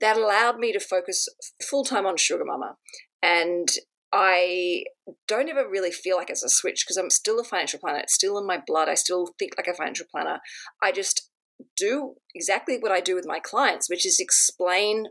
[0.01, 1.29] that allowed me to focus
[1.63, 2.77] full time on Sugar Mamma.
[3.23, 3.69] And
[4.13, 4.85] I
[5.27, 7.99] don't ever really feel like it's a switch because I'm still a financial planner.
[7.99, 8.89] It's still in my blood.
[8.89, 10.39] I still think like a financial planner.
[10.83, 11.31] I just
[11.77, 15.07] do exactly what I do with my clients, which is explain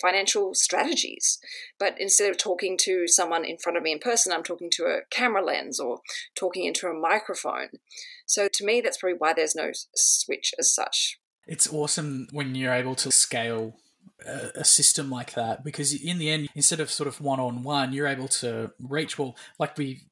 [0.00, 1.38] financial strategies.
[1.78, 4.84] But instead of talking to someone in front of me in person, I'm talking to
[4.84, 6.00] a camera lens or
[6.36, 7.68] talking into a microphone.
[8.26, 11.18] So to me, that's probably why there's no switch as such.
[11.46, 13.76] It's awesome when you're able to scale
[14.26, 17.92] a system like that because in the end instead of sort of one on one
[17.92, 20.02] you're able to reach well like we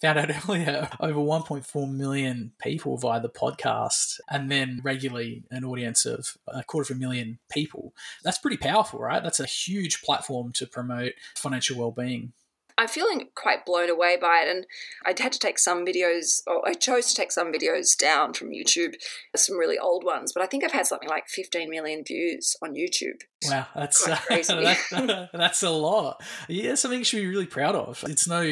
[0.00, 5.64] found out earlier uh, over 1.4 million people via the podcast and then regularly an
[5.64, 7.92] audience of a quarter of a million people.
[8.24, 9.22] That's pretty powerful, right?
[9.22, 12.32] That's a huge platform to promote financial well-being.
[12.80, 14.48] I'm feeling quite blown away by it.
[14.48, 14.66] And
[15.04, 18.48] I had to take some videos, or I chose to take some videos down from
[18.48, 18.94] YouTube,
[19.36, 20.32] some really old ones.
[20.32, 23.20] But I think I've had something like 15 million views on YouTube.
[23.44, 26.22] Wow, that's uh, that, that's a lot.
[26.48, 28.02] Yeah, something you should be really proud of.
[28.08, 28.42] It's no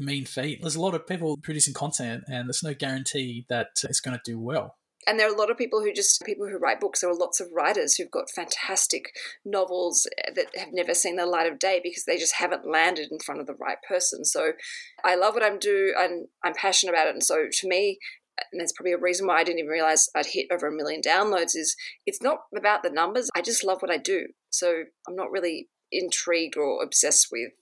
[0.00, 0.58] mean feat.
[0.60, 4.22] There's a lot of people producing content, and there's no guarantee that it's going to
[4.24, 4.74] do well
[5.06, 7.00] and there are a lot of people who just people who write books.
[7.00, 9.12] There are lots of writers who've got fantastic
[9.44, 13.18] novels that have never seen the light of day because they just haven't landed in
[13.20, 14.24] front of the right person.
[14.24, 14.52] So
[15.04, 17.14] I love what I'm doing and I'm passionate about it.
[17.14, 17.98] And so to me,
[18.52, 21.00] and that's probably a reason why I didn't even realize I'd hit over a million
[21.00, 23.30] downloads is it's not about the numbers.
[23.34, 24.26] I just love what I do.
[24.50, 27.52] So I'm not really intrigued or obsessed with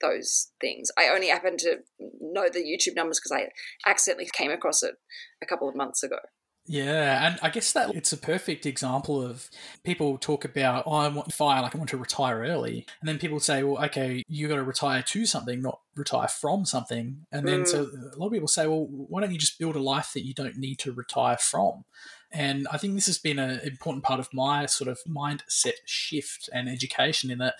[0.00, 0.90] those things.
[0.98, 1.78] I only happen to
[2.20, 4.94] know the YouTube numbers because I accidentally came across it
[5.42, 6.18] a couple of months ago.
[6.66, 9.50] Yeah, and I guess that it's a perfect example of
[9.82, 12.86] people talk about, oh, I want to fire, like I want to retire early.
[13.00, 16.64] And then people say, well, okay, you got to retire to something, not retire from
[16.64, 17.26] something.
[17.30, 17.68] And then mm.
[17.68, 20.24] so a lot of people say, well, why don't you just build a life that
[20.24, 21.84] you don't need to retire from?
[22.32, 26.48] And I think this has been an important part of my sort of mindset shift
[26.52, 27.56] and education in that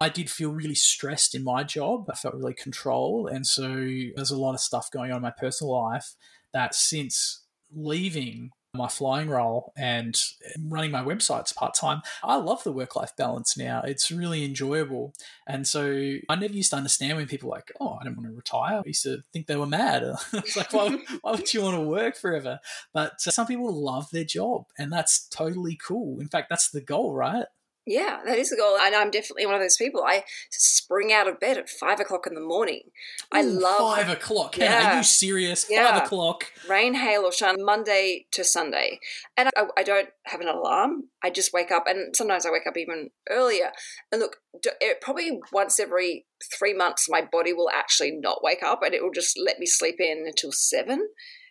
[0.00, 2.08] I did feel really stressed in my job.
[2.10, 3.28] I felt really controlled.
[3.28, 3.66] And so
[4.16, 6.14] there's a lot of stuff going on in my personal life
[6.52, 7.42] that since
[7.74, 10.16] leaving my flying role and
[10.60, 13.82] running my websites part time, I love the work life balance now.
[13.82, 15.14] It's really enjoyable.
[15.46, 18.28] And so I never used to understand when people were like, oh, I don't want
[18.28, 18.78] to retire.
[18.78, 20.04] I used to think they were mad.
[20.32, 22.60] it's like, why, why would you want to work forever?
[22.92, 26.20] But uh, some people love their job, and that's totally cool.
[26.20, 27.46] In fact, that's the goal, right?
[27.88, 28.76] Yeah, that is the goal.
[28.78, 30.04] And I'm definitely one of those people.
[30.06, 32.82] I spring out of bed at five o'clock in the morning.
[33.32, 34.58] I Ooh, love five o'clock.
[34.58, 34.92] Yeah.
[34.92, 35.64] Are you serious?
[35.70, 35.90] Yeah.
[35.90, 36.52] Five o'clock.
[36.68, 39.00] Rain, hail, or shine, Monday to Sunday.
[39.38, 41.04] And I, I, don't have an alarm.
[41.24, 43.70] I just wake up, and sometimes I wake up even earlier.
[44.12, 44.36] And look,
[44.82, 46.26] it, probably once every
[46.58, 49.64] three months, my body will actually not wake up, and it will just let me
[49.64, 51.08] sleep in until seven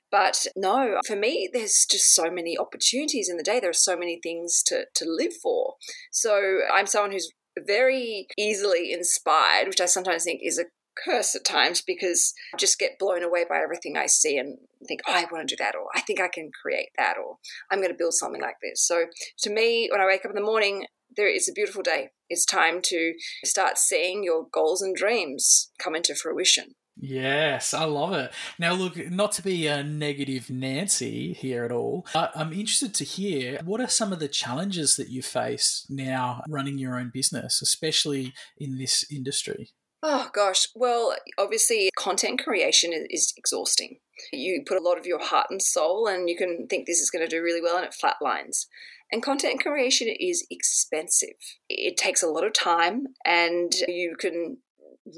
[0.10, 3.60] But no, for me, there's just so many opportunities in the day.
[3.60, 5.76] There are so many things to, to live for.
[6.12, 7.32] So I'm someone who's
[7.66, 10.66] very easily inspired, which I sometimes think is a
[11.06, 15.02] curse at times because I just get blown away by everything I see and think,
[15.08, 17.38] oh, I want to do that, or I think I can create that, or
[17.72, 18.86] I'm going to build something like this.
[18.86, 19.06] So
[19.40, 22.10] to me, when I wake up in the morning, there is a beautiful day.
[22.30, 26.76] It's time to start seeing your goals and dreams come into fruition.
[27.00, 28.32] Yes, I love it.
[28.58, 33.60] Now, look, not to be a negative Nancy here at all, I'm interested to hear
[33.64, 38.34] what are some of the challenges that you face now running your own business, especially
[38.58, 39.72] in this industry?
[40.04, 43.98] Oh gosh, well, obviously, content creation is, exhausting.
[44.32, 47.10] You put a lot of your heart and soul, and you can think this is
[47.10, 48.66] going to do really well, and it flatlines.
[49.12, 51.38] And content creation is expensive.
[51.70, 54.58] It takes a lot of time, and you can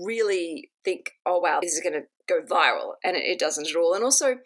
[0.02, 3.76] really think, oh wow, this is going to go viral, and it, it doesn't at
[3.76, 3.94] all.
[3.94, 4.38] And also,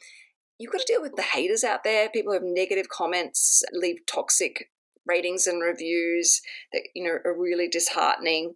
[0.60, 2.10] you've got to deal with the haters out there.
[2.10, 4.70] People have negative comments, leave toxic
[5.06, 8.54] ratings and reviews that you know are really disheartening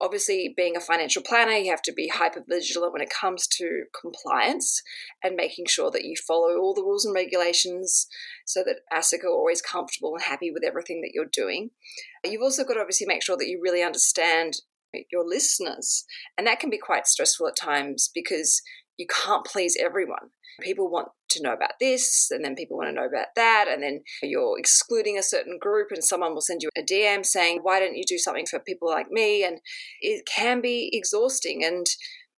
[0.00, 3.84] obviously being a financial planner you have to be hyper vigilant when it comes to
[4.00, 4.82] compliance
[5.22, 8.06] and making sure that you follow all the rules and regulations
[8.46, 11.70] so that ASIC are always comfortable and happy with everything that you're doing
[12.24, 14.54] you've also got to obviously make sure that you really understand
[15.10, 16.04] your listeners.
[16.36, 18.62] And that can be quite stressful at times because
[18.96, 20.30] you can't please everyone.
[20.60, 23.82] People want to know about this and then people want to know about that and
[23.82, 27.78] then you're excluding a certain group and someone will send you a DM saying why
[27.80, 29.44] don't you do something for people like me?
[29.44, 29.60] And
[30.00, 31.86] it can be exhausting and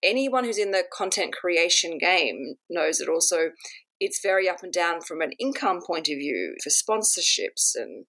[0.02, 3.50] anyone who's in the content creation game knows that also
[4.00, 8.04] it's very up and down from an income point of view for sponsorships and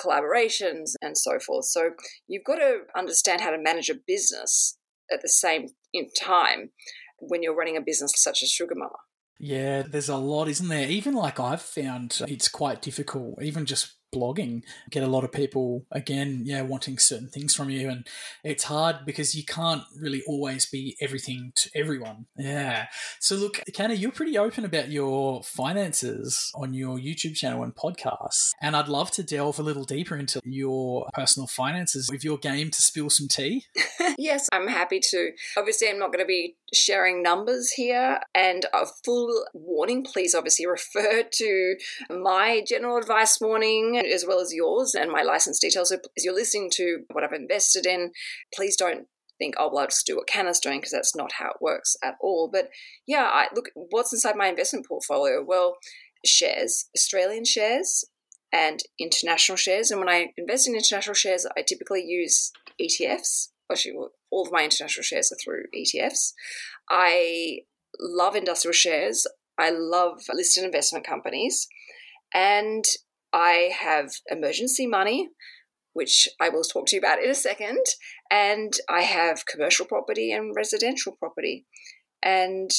[0.00, 1.90] collaborations and so forth so
[2.28, 4.78] you've got to understand how to manage a business
[5.12, 5.68] at the same
[6.18, 6.70] time
[7.18, 8.96] when you're running a business such as Sugar Mamma.
[9.38, 10.88] Yeah, there's a lot, isn't there?
[10.88, 14.62] Even like I've found it's quite difficult, even just blogging.
[14.90, 18.06] Get a lot of people again yeah wanting certain things from you and
[18.44, 22.26] it's hard because you can't really always be everything to everyone.
[22.36, 22.86] Yeah.
[23.20, 28.50] So look Canna you're pretty open about your finances on your YouTube channel and podcast
[28.60, 32.70] and I'd love to delve a little deeper into your personal finances with your game
[32.70, 33.64] to spill some tea.
[34.18, 35.30] Yes I'm happy to.
[35.56, 40.66] Obviously I'm not going to be sharing numbers here and a full warning please obviously
[40.66, 41.76] refer to
[42.10, 45.90] my general advice warning as well as yours and my license details.
[45.90, 48.12] So as you're listening to what I've invested in,
[48.54, 49.06] please don't
[49.38, 51.96] think, oh, well, I'll just do what Canna's doing because that's not how it works
[52.02, 52.48] at all.
[52.52, 52.68] But
[53.06, 55.44] yeah, I look, what's inside my investment portfolio?
[55.46, 55.76] Well,
[56.24, 58.04] shares, Australian shares
[58.52, 59.90] and international shares.
[59.90, 63.48] And when I invest in international shares, I typically use ETFs.
[63.70, 63.94] Actually,
[64.30, 66.32] all of my international shares are through ETFs.
[66.90, 67.60] I
[67.98, 69.26] love industrial shares.
[69.58, 71.66] I love listed investment companies.
[72.34, 72.84] And
[73.32, 75.28] I have emergency money,
[75.92, 77.84] which I will talk to you about in a second,
[78.30, 81.66] and I have commercial property and residential property.
[82.22, 82.70] And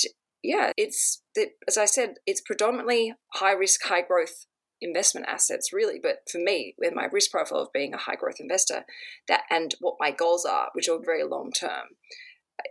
[0.41, 1.21] yeah, it's
[1.67, 4.45] as I said, it's predominantly high risk, high growth
[4.81, 5.99] investment assets, really.
[6.01, 8.85] But for me, with my risk profile of being a high growth investor,
[9.27, 11.87] that and what my goals are, which are very long term,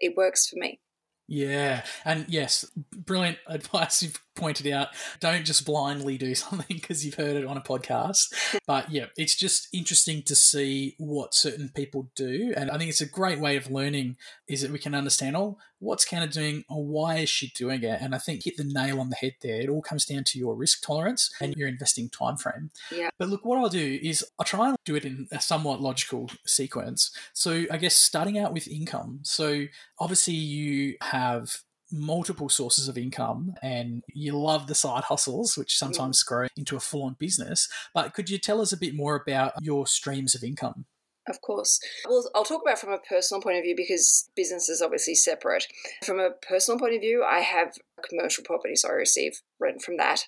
[0.00, 0.80] it works for me.
[1.28, 4.88] Yeah, and yes, brilliant advice you've pointed out.
[5.20, 8.32] Don't just blindly do something because you've heard it on a podcast.
[8.66, 13.00] but yeah, it's just interesting to see what certain people do, and I think it's
[13.00, 14.16] a great way of learning.
[14.48, 18.00] Is that we can understand, oh, what's Canna doing, or why is she doing it?
[18.00, 19.60] And I think hit the nail on the head there.
[19.60, 22.70] It all comes down to your risk tolerance and your investing time frame.
[22.90, 23.10] Yeah.
[23.18, 26.30] But look, what I'll do is I'll try and do it in a somewhat logical
[26.46, 27.10] sequence.
[27.32, 29.20] So I guess starting out with income.
[29.22, 29.64] So
[29.98, 31.58] obviously you have
[31.92, 36.80] multiple sources of income and you love the side hustles, which sometimes grow into a
[36.80, 37.68] full on business.
[37.94, 40.86] But could you tell us a bit more about your streams of income?
[41.28, 41.78] Of course.
[42.08, 45.66] Well, I'll talk about from a personal point of view because business is obviously separate.
[46.04, 47.74] From a personal point of view, I have
[48.08, 50.24] commercial property, so I receive rent from that.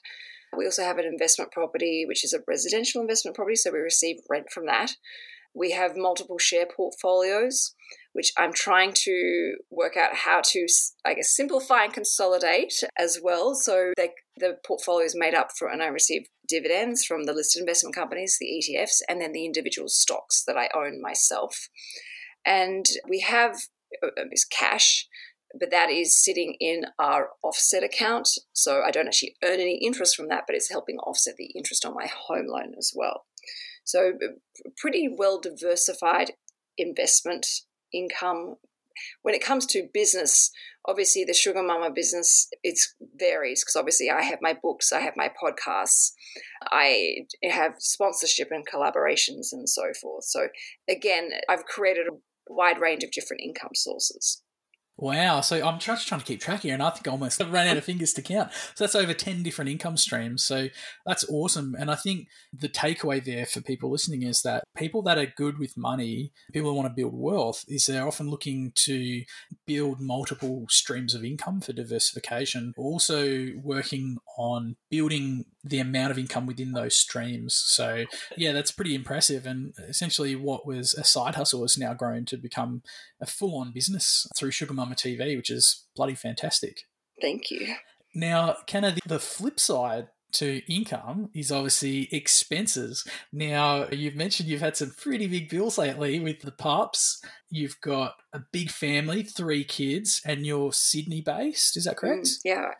[0.57, 4.19] We also have an investment property, which is a residential investment property, so we receive
[4.31, 4.93] rent from that.
[5.53, 7.75] We have multiple share portfolios,
[8.15, 10.67] which I'm trying to work out how to,
[11.05, 13.57] I guess, simplify and consolidate as well.
[13.57, 17.61] So they, the portfolio is made up for, and I receive dividends from the listed
[17.61, 21.69] investment companies, the ETFs, and then the individual stocks that I own myself.
[22.47, 23.57] And we have
[24.01, 25.09] uh, uh, this cash,
[25.59, 28.29] but that is sitting in our offset account.
[28.53, 31.85] So I don't actually earn any interest from that, but it's helping offset the interest
[31.85, 33.25] on my home loan as well.
[33.85, 34.13] So,
[34.79, 36.33] pretty well diversified
[36.79, 37.47] investment
[37.95, 38.57] income
[39.23, 40.51] when it comes to business,
[40.87, 42.79] obviously the Sugar Mamma business it
[43.17, 46.13] varies because obviously I have my books, I have my podcasts,
[46.71, 50.25] I have sponsorship and collaborations and so forth.
[50.25, 50.49] So
[50.89, 52.17] again, I've created a
[52.49, 54.43] wide range of different income sources.
[54.97, 55.41] Wow.
[55.41, 57.77] So I'm just trying to keep track here, and I think I almost ran out
[57.77, 58.53] of fingers to count.
[58.75, 60.45] So that's over 10 different income streams.
[60.45, 60.69] So
[61.05, 61.75] that's awesome.
[61.79, 65.59] And I think the takeaway there for people listening is that people that are good
[65.59, 69.25] with money, people who want to build wealth, is they're often looking to
[69.67, 76.47] build multiple streams of income for diversification, also working on building the amount of income
[76.47, 77.55] within those streams.
[77.55, 78.05] So,
[78.37, 79.47] yeah, that's pretty impressive.
[79.47, 82.83] And essentially, what was a side hustle has now grown to become
[83.21, 86.83] a full on business through Sugar Mamma TV, which is bloody fantastic.
[87.21, 87.75] Thank you.
[88.15, 93.07] Now, Canna, the flip side to income is obviously expenses.
[93.33, 97.23] Now, you've mentioned you've had some pretty big bills lately with the pups.
[97.51, 101.77] You've got a big family, three kids, and you're Sydney based.
[101.77, 102.27] Is that correct?
[102.27, 102.71] Mm, yeah.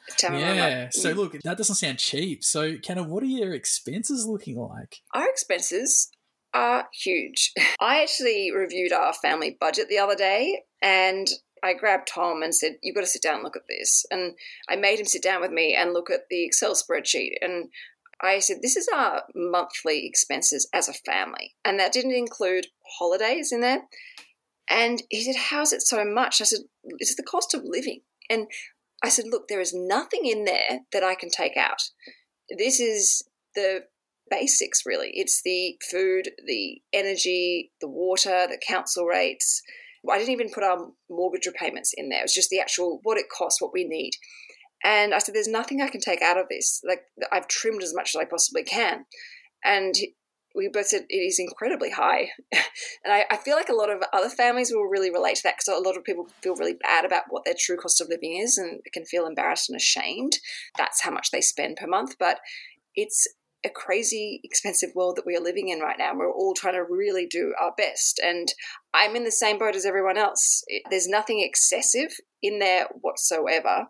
[0.55, 0.89] Yeah.
[0.91, 1.17] So, mm.
[1.17, 2.45] look, that doesn't sound cheap.
[2.45, 5.01] So, Canna, what are your expenses looking like?
[5.15, 6.11] Our expenses
[6.55, 7.53] are huge.
[7.81, 11.29] I actually reviewed our family budget the other day and
[11.65, 14.05] I grabbed Tom and said, You've got to sit down and look at this.
[14.11, 14.35] And
[14.69, 17.33] I made him sit down with me and look at the Excel spreadsheet.
[17.41, 17.71] And
[18.21, 21.55] I said, This is our monthly expenses as a family.
[21.65, 22.67] And that didn't include
[22.99, 23.83] holidays in there.
[24.69, 26.43] And he said, How's it so much?
[26.43, 26.61] I said,
[26.99, 28.03] It's the cost of living.
[28.29, 28.47] And
[29.03, 31.91] I said, Look, there is nothing in there that I can take out.
[32.59, 33.85] This is the
[34.31, 35.13] basics, really.
[35.15, 39.63] It's the food, the energy, the water, the council rates,
[40.11, 42.21] I didn't even put our mortgage repayments in there.
[42.21, 44.13] It was just the actual what it costs, what we need.
[44.83, 46.81] And I said, "There's nothing I can take out of this.
[46.87, 49.07] Like I've trimmed as much as I possibly can."
[49.65, 49.95] And
[50.55, 52.31] we both said it is incredibly high.
[52.53, 55.57] and I, I, feel like a lot of other families will really relate to that
[55.57, 58.37] because a lot of people feel really bad about what their true cost of living
[58.37, 60.39] is and can feel embarrassed and ashamed.
[60.79, 62.17] That's how much they spend per month.
[62.19, 62.39] But
[62.95, 63.27] it's
[63.65, 66.13] a crazy expensive world that we are living in right now.
[66.15, 68.21] We're all trying to really do our best.
[68.23, 68.53] And
[68.93, 70.63] I'm in the same boat as everyone else.
[70.91, 72.11] There's nothing excessive
[72.43, 73.87] in there whatsoever.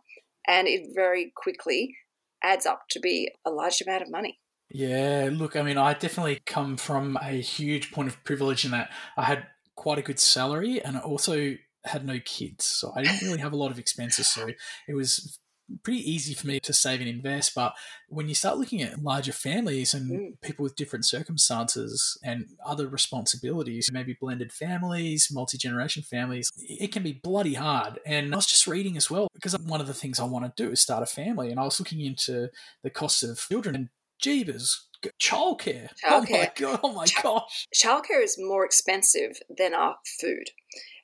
[0.47, 1.97] And it very quickly
[2.43, 4.39] adds up to be a large amount of money.
[4.71, 8.91] Yeah, look, I mean, I definitely come from a huge point of privilege in that
[9.17, 9.47] I had
[9.77, 11.55] quite a good salary and I also
[11.85, 12.65] had no kids.
[12.65, 14.29] So I didn't really have a lot of expenses.
[14.29, 14.49] So
[14.89, 15.39] it was
[15.83, 17.55] pretty easy for me to save and invest.
[17.55, 17.75] But
[18.09, 20.41] when you start looking at larger families and mm.
[20.43, 27.03] people with different circumstances and other responsibilities, maybe blended families, multi generation families, it can
[27.03, 27.99] be bloody hard.
[28.07, 30.63] And I was just reading as well because one of the things I want to
[30.63, 31.51] do is start a family.
[31.51, 32.49] And I was looking into
[32.83, 33.89] the costs of children and
[34.23, 34.77] jeebus,
[35.21, 35.89] childcare.
[36.05, 36.09] childcare.
[36.11, 36.81] Oh my god!
[36.83, 37.67] Oh my gosh!
[37.75, 40.51] Childcare is more expensive than our food.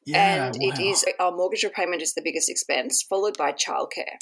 [0.07, 0.69] Yeah, and wow.
[0.69, 4.17] it is uh, our mortgage repayment is the biggest expense, followed by childcare.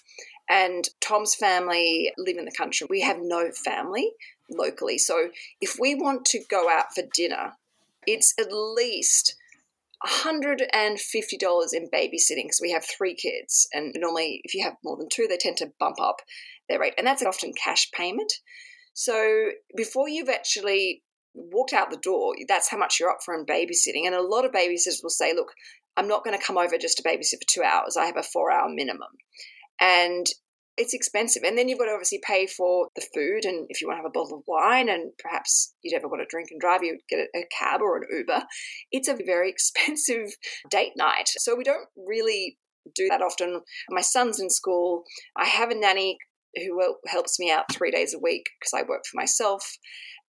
[0.51, 2.87] And Tom's family live in the country.
[2.89, 4.13] We have no family
[4.51, 4.99] locally.
[4.99, 7.53] So if we want to go out for dinner,
[8.07, 9.37] it's at least
[10.07, 10.63] $150
[11.73, 13.69] in babysitting because we have three kids.
[13.73, 16.23] And normally, if you have more than two, they tend to bump up
[16.69, 16.95] their rate.
[16.97, 18.33] And that's often cash payment.
[18.95, 21.03] So before you've actually
[21.39, 24.07] walked out the door, that's how much you're up for in babysitting.
[24.07, 25.53] And a lot of babysitters will say, look,
[25.97, 27.97] I'm not going to come over just to babysit for two hours.
[27.97, 29.09] I have a four hour minimum.
[29.81, 30.27] And
[30.77, 31.43] it's expensive.
[31.45, 33.45] And then you've got to obviously pay for the food.
[33.45, 36.23] And if you want to have a bottle of wine and perhaps you'd ever want
[36.23, 38.45] to drink and drive, you'd get a cab or an Uber.
[38.93, 40.37] It's a very expensive
[40.71, 41.29] date night.
[41.29, 42.59] So we don't really
[42.95, 43.63] do that often.
[43.91, 45.03] My son's in school.
[45.37, 46.17] I have a nanny
[46.55, 49.77] who helps me out three days a week because I work for myself.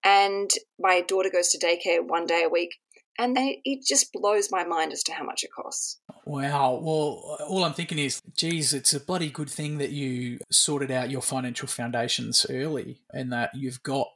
[0.04, 2.76] And my daughter goes to daycare one day a week.
[3.18, 6.00] And they, it just blows my mind as to how much it costs.
[6.24, 6.80] Wow.
[6.82, 11.10] Well, all I'm thinking is, geez, it's a bloody good thing that you sorted out
[11.10, 14.08] your financial foundations early and that you've got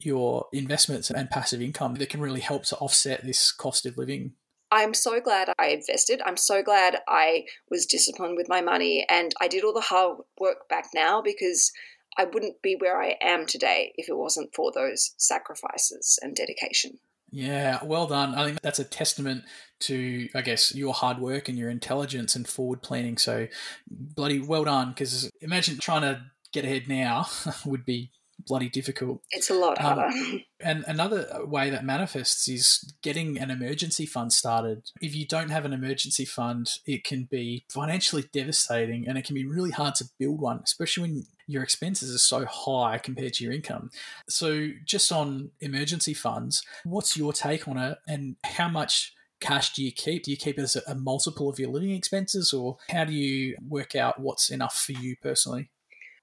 [0.00, 4.32] your investments and passive income that can really help to offset this cost of living
[4.74, 6.20] I'm so glad I invested.
[6.26, 10.18] I'm so glad I was disciplined with my money and I did all the hard
[10.40, 11.70] work back now because
[12.16, 16.98] I wouldn't be where I am today if it wasn't for those sacrifices and dedication.
[17.30, 18.34] Yeah, well done.
[18.36, 19.42] I think that's a testament
[19.80, 23.18] to, I guess, your hard work and your intelligence and forward planning.
[23.18, 23.48] So,
[23.90, 24.90] bloody well done.
[24.90, 27.26] Because imagine trying to get ahead now
[27.66, 28.12] would be
[28.46, 29.22] bloody difficult.
[29.30, 30.06] It's a lot harder.
[30.06, 34.90] Um, and another way that manifests is getting an emergency fund started.
[35.00, 39.34] If you don't have an emergency fund, it can be financially devastating and it can
[39.34, 43.44] be really hard to build one, especially when your expenses are so high compared to
[43.44, 43.90] your income.
[44.28, 49.84] So, just on emergency funds, what's your take on it and how much cash do
[49.84, 50.24] you keep?
[50.24, 53.56] Do you keep as a, a multiple of your living expenses, or how do you
[53.68, 55.70] work out what's enough for you personally?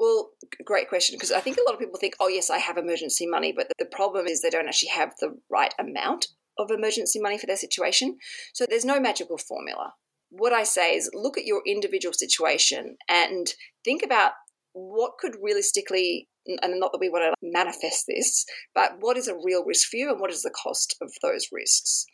[0.01, 0.31] Well,
[0.65, 3.27] great question because I think a lot of people think, oh, yes, I have emergency
[3.27, 7.37] money, but the problem is they don't actually have the right amount of emergency money
[7.37, 8.17] for their situation.
[8.51, 9.93] So there's no magical formula.
[10.31, 13.53] What I say is look at your individual situation and
[13.85, 14.31] think about
[14.73, 18.43] what could realistically, and not that we want to manifest this,
[18.73, 21.49] but what is a real risk for you and what is the cost of those
[21.51, 22.07] risks?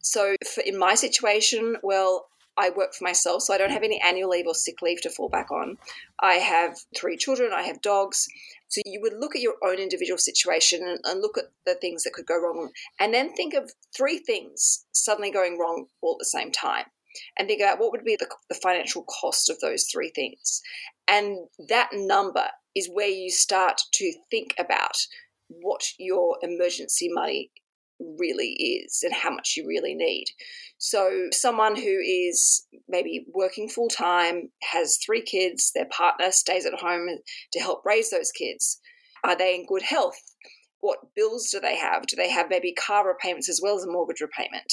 [0.00, 2.26] So, for, in my situation, well,
[2.60, 5.10] I work for myself, so I don't have any annual leave or sick leave to
[5.10, 5.78] fall back on.
[6.20, 8.28] I have three children, I have dogs.
[8.68, 12.04] So you would look at your own individual situation and, and, look at the things
[12.04, 16.18] that could go wrong, and then think of three things suddenly going wrong all at
[16.18, 16.84] the same time.
[17.36, 20.62] And think about what would be the, the financial cost of those three things.
[21.08, 21.38] And
[21.68, 22.44] that number
[22.76, 24.96] is where you start to think about
[25.48, 27.50] what your emergency money
[28.18, 30.26] really is and how much you really need.
[30.78, 36.80] So, someone who is maybe working full time, has three kids, their partner stays at
[36.80, 37.08] home
[37.52, 38.80] to help raise those kids.
[39.22, 40.20] Are they in good health?
[40.80, 42.06] What bills do they have?
[42.06, 44.72] Do they have maybe car repayments as well as a mortgage repayment?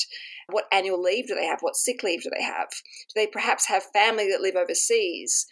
[0.50, 1.60] What annual leave do they have?
[1.60, 2.70] What sick leave do they have?
[2.70, 5.46] Do they perhaps have family that live overseas?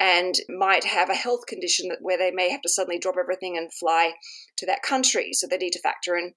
[0.00, 3.70] and might have a health condition where they may have to suddenly drop everything and
[3.70, 4.14] fly
[4.56, 5.34] to that country.
[5.34, 6.32] So they need to factor in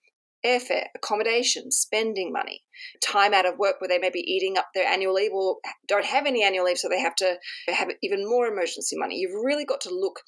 [0.45, 2.63] airfare, accommodation, spending money,
[3.03, 6.05] time out of work where they may be eating up their annual leave or don't
[6.05, 7.37] have any annual leave, so they have to
[7.67, 9.17] have even more emergency money.
[9.17, 10.19] You've really got to look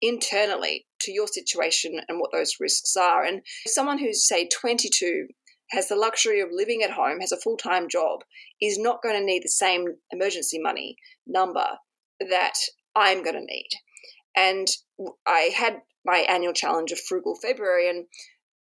[0.00, 3.24] internally to your situation and what those risks are.
[3.24, 5.28] And someone who's, say, 22
[5.70, 8.20] has the luxury of living at home, has a full time job,
[8.60, 10.96] is not going to need the same emergency money
[11.26, 11.66] number
[12.20, 12.54] that
[12.94, 13.70] I'm going to need.
[14.36, 14.68] And
[15.26, 18.06] I had my annual challenge of Frugal February, and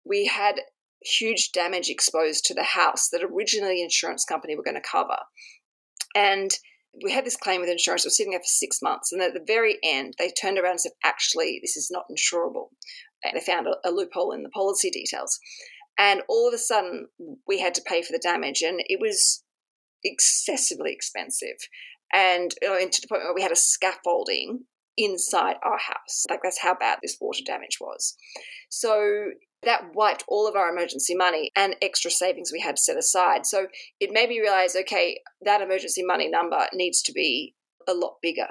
[0.06, 0.56] we had
[1.04, 5.18] huge damage exposed to the house that originally the insurance company were going to cover.
[6.16, 6.52] And
[7.04, 8.06] we had this claim with insurance.
[8.06, 9.12] It was sitting there for six months.
[9.12, 12.70] And at the very end, they turned around and said, actually, this is not insurable.
[13.24, 15.40] And they found a, a loophole in the policy details.
[16.00, 17.08] And all of a sudden,
[17.48, 18.62] we had to pay for the damage.
[18.62, 19.44] And it was
[20.04, 21.58] excessively expensive.
[22.14, 24.66] And you know, to the point where we had a scaffolding
[24.98, 26.26] inside our house.
[26.30, 28.16] Like that's how bad this water damage was.
[28.70, 29.30] So
[29.68, 33.46] that wiped all of our emergency money and extra savings we had set aside.
[33.46, 33.68] So
[34.00, 37.54] it made me realize okay, that emergency money number needs to be
[37.88, 38.48] a lot bigger.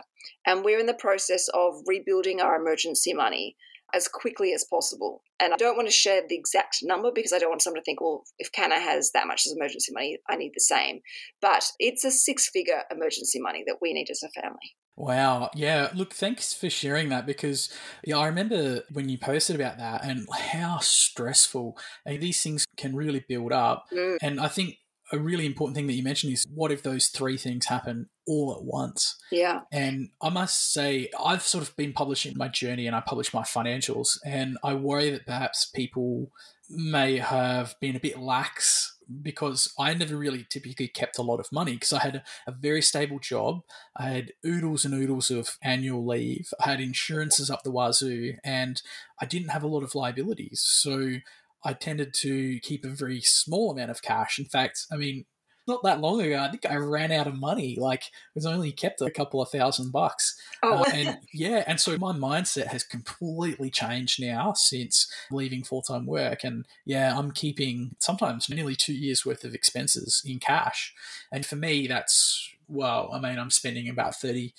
[0.46, 3.56] And we're in the process of rebuilding our emergency money
[3.94, 5.22] as quickly as possible.
[5.38, 7.84] And I don't want to share the exact number because I don't want someone to
[7.84, 11.00] think, well, if Canna has that much as emergency money, I need the same.
[11.40, 14.74] But it's a six figure emergency money that we need as a family.
[14.97, 15.51] Wow.
[15.55, 15.90] Yeah.
[15.94, 17.68] Look, thanks for sharing that because
[18.05, 21.76] yeah, I remember when you posted about that and how stressful
[22.07, 23.86] these things can really build up.
[23.92, 24.16] Mm.
[24.22, 24.78] And I think
[25.12, 28.57] a really important thing that you mentioned is what if those three things happen all
[28.57, 29.16] at once?
[29.30, 29.61] Yeah.
[29.70, 33.42] And I must say, I've sort of been publishing my journey and I publish my
[33.42, 36.30] financials, and I worry that perhaps people
[36.68, 41.52] may have been a bit lax because I never really typically kept a lot of
[41.52, 43.61] money because I had a, a, very stable job.
[43.96, 46.52] I had oodles and oodles of annual leave.
[46.64, 48.82] I had insurances up the wazoo, and
[49.20, 50.61] I didn't have a lot of liabilities.
[50.61, 51.16] So
[51.64, 54.38] I tended to keep a very small amount of cash.
[54.38, 55.24] In fact, I mean,
[55.66, 57.76] not that long ago, I think I ran out of money.
[57.78, 60.38] Like, it was only kept a couple of thousand bucks.
[60.62, 60.78] Oh.
[60.78, 66.06] Uh, and yeah, and so my mindset has completely changed now since leaving full time
[66.06, 66.44] work.
[66.44, 70.94] And yeah, I'm keeping sometimes nearly two years worth of expenses in cash.
[71.32, 74.54] And for me, that's, well, I mean, I'm spending about 30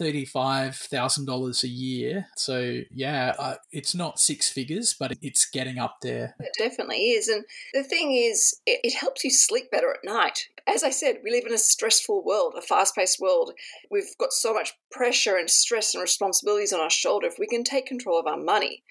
[0.00, 2.26] $35,000 a year.
[2.36, 6.34] So, yeah, uh, it's not six figures, but it's getting up there.
[6.40, 7.28] It definitely is.
[7.28, 7.44] And
[7.74, 10.48] the thing is, it, it helps you sleep better at night.
[10.66, 13.52] As I said, we live in a stressful world, a fast paced world.
[13.90, 17.26] We've got so much pressure and stress and responsibilities on our shoulder.
[17.26, 18.82] If we can take control of our money,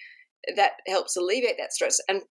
[0.55, 1.99] that helps alleviate that stress.
[2.07, 2.22] And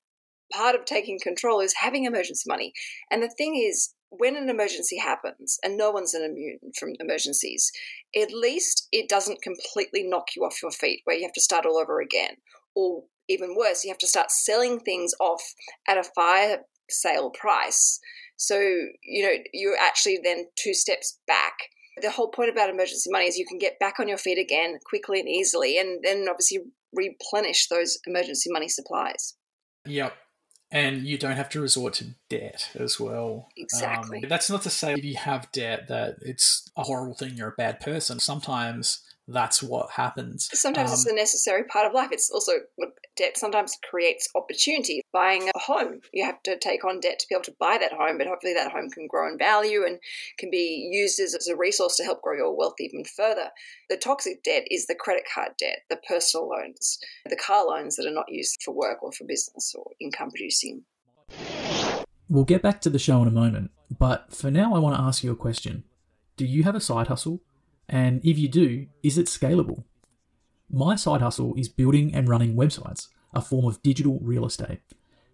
[0.53, 2.73] part of taking control is having emergency money.
[3.11, 7.71] And the thing is, when an emergency happens, and no one's immune from emergencies,
[8.17, 11.67] at least it doesn't completely knock you off your feet where you have to start
[11.67, 12.37] all over again.
[12.75, 15.43] Or even worse, you have to start selling things off
[15.87, 18.01] at a fire sale price.
[18.37, 21.55] So, you know, you're actually then two steps back.
[22.01, 24.79] The whole point about emergency money is you can get back on your feet again
[24.87, 26.61] quickly and easily, and then obviously
[26.95, 29.35] replenish those emergency money supplies.
[29.85, 30.15] Yep
[30.71, 33.49] and you don't have to resort to debt as well.
[33.57, 34.23] Exactly.
[34.23, 37.49] Um, that's not to say if you have debt that it's a horrible thing, you're
[37.49, 38.21] a bad person.
[38.21, 40.49] Sometimes that's what happens.
[40.53, 42.09] Sometimes um, it's a necessary part of life.
[42.13, 45.03] It's also what debt sometimes creates opportunity.
[45.13, 47.93] Buying a home, you have to take on debt to be able to buy that
[47.93, 49.99] home, but hopefully that home can grow in value and
[50.39, 53.51] can be used as, as a resource to help grow your wealth even further.
[53.91, 56.99] The toxic debt is the credit card debt, the personal loans,
[57.29, 60.85] the car loans that are not used for work or for business or income producing.
[62.31, 65.03] We'll get back to the show in a moment, but for now, I want to
[65.03, 65.85] ask you a question.
[66.37, 67.41] Do you have a side hustle?
[67.89, 69.85] And if you do, is it scalable?
[70.71, 74.81] My side hustle is building and running websites, a form of digital real estate.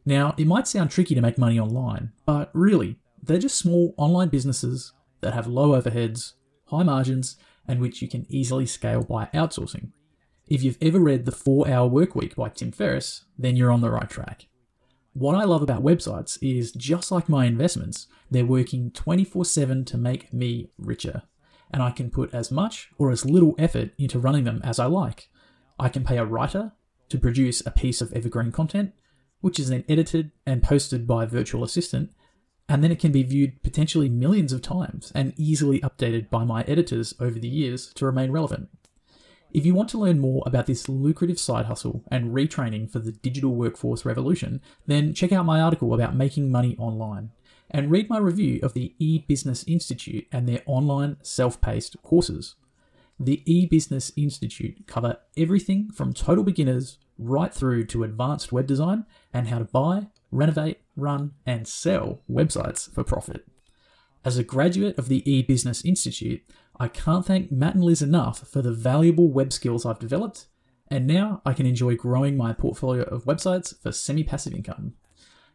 [0.06, 4.28] Now, it might sound tricky to make money online, but really, they're just small online
[4.28, 4.92] businesses
[5.22, 6.34] that have low overheads,
[6.66, 7.36] high margins,
[7.66, 9.90] and which you can easily scale by outsourcing.
[10.46, 13.90] If you've ever read The 4 Hour Workweek by Tim Ferriss, then you're on the
[13.90, 14.46] right track.
[15.14, 19.96] What I love about websites is just like my investments, they're working 24 7 to
[19.96, 21.22] make me richer
[21.74, 24.86] and I can put as much or as little effort into running them as I
[24.86, 25.28] like.
[25.76, 26.70] I can pay a writer
[27.08, 28.92] to produce a piece of evergreen content,
[29.40, 32.12] which is then edited and posted by a virtual assistant,
[32.68, 36.62] and then it can be viewed potentially millions of times and easily updated by my
[36.62, 38.68] editors over the years to remain relevant.
[39.52, 43.12] If you want to learn more about this lucrative side hustle and retraining for the
[43.12, 47.32] digital workforce revolution, then check out my article about making money online
[47.70, 52.54] and read my review of the eBusiness Institute and their online self paced courses.
[53.18, 59.48] The eBusiness Institute cover everything from total beginners right through to advanced web design and
[59.48, 63.46] how to buy, renovate, run, and sell websites for profit.
[64.24, 66.42] As a graduate of the eBusiness Institute,
[66.80, 70.46] I can't thank Matt and Liz enough for the valuable web skills I've developed,
[70.88, 74.94] and now I can enjoy growing my portfolio of websites for semi passive income.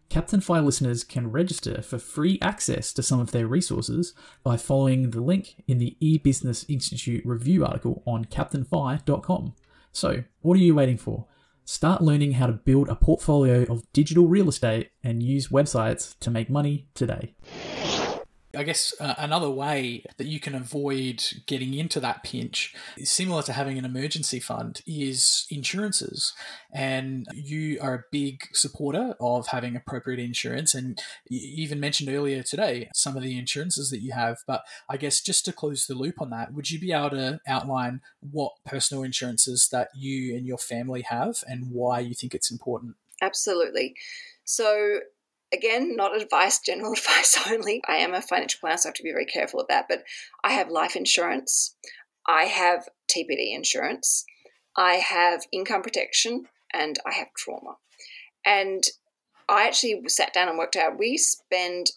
[0.09, 5.11] Captain FI listeners can register for free access to some of their resources by following
[5.11, 9.53] the link in the eBusiness Institute review article on captainfi.com.
[9.91, 11.27] So, what are you waiting for?
[11.63, 16.31] Start learning how to build a portfolio of digital real estate and use websites to
[16.31, 17.35] make money today.
[18.59, 23.53] I guess uh, another way that you can avoid getting into that pinch, similar to
[23.53, 26.33] having an emergency fund, is insurances.
[26.73, 30.75] And you are a big supporter of having appropriate insurance.
[30.75, 34.39] And you even mentioned earlier today some of the insurances that you have.
[34.45, 37.39] But I guess just to close the loop on that, would you be able to
[37.47, 42.51] outline what personal insurances that you and your family have and why you think it's
[42.51, 42.97] important?
[43.21, 43.95] Absolutely.
[44.43, 44.99] So,
[45.53, 47.81] again, not advice, general advice only.
[47.87, 49.85] I am a financial planner, so I have to be very careful of that.
[49.89, 50.03] But
[50.43, 51.75] I have life insurance,
[52.27, 54.25] I have TPD insurance,
[54.77, 57.75] I have income protection, and I have trauma.
[58.45, 58.83] And
[59.47, 61.91] I actually sat down and worked out we spend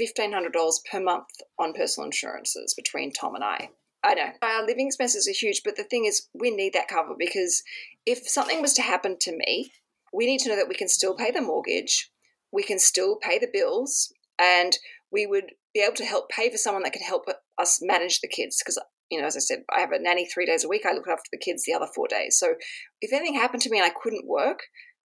[0.00, 0.52] $1,500
[0.90, 1.26] per month
[1.58, 3.70] on personal insurances between Tom and I.
[4.04, 7.14] I know our living expenses are huge, but the thing is, we need that cover
[7.18, 7.62] because
[8.04, 9.72] if something was to happen to me,
[10.12, 12.10] we need to know that we can still pay the mortgage,
[12.56, 14.78] we can still pay the bills and
[15.12, 17.26] we would be able to help pay for someone that can help
[17.58, 18.78] us manage the kids because
[19.10, 21.06] you know as i said i have a nanny three days a week i look
[21.06, 22.38] after the kids the other four days.
[22.38, 22.54] So
[23.00, 24.60] if anything happened to me and i couldn't work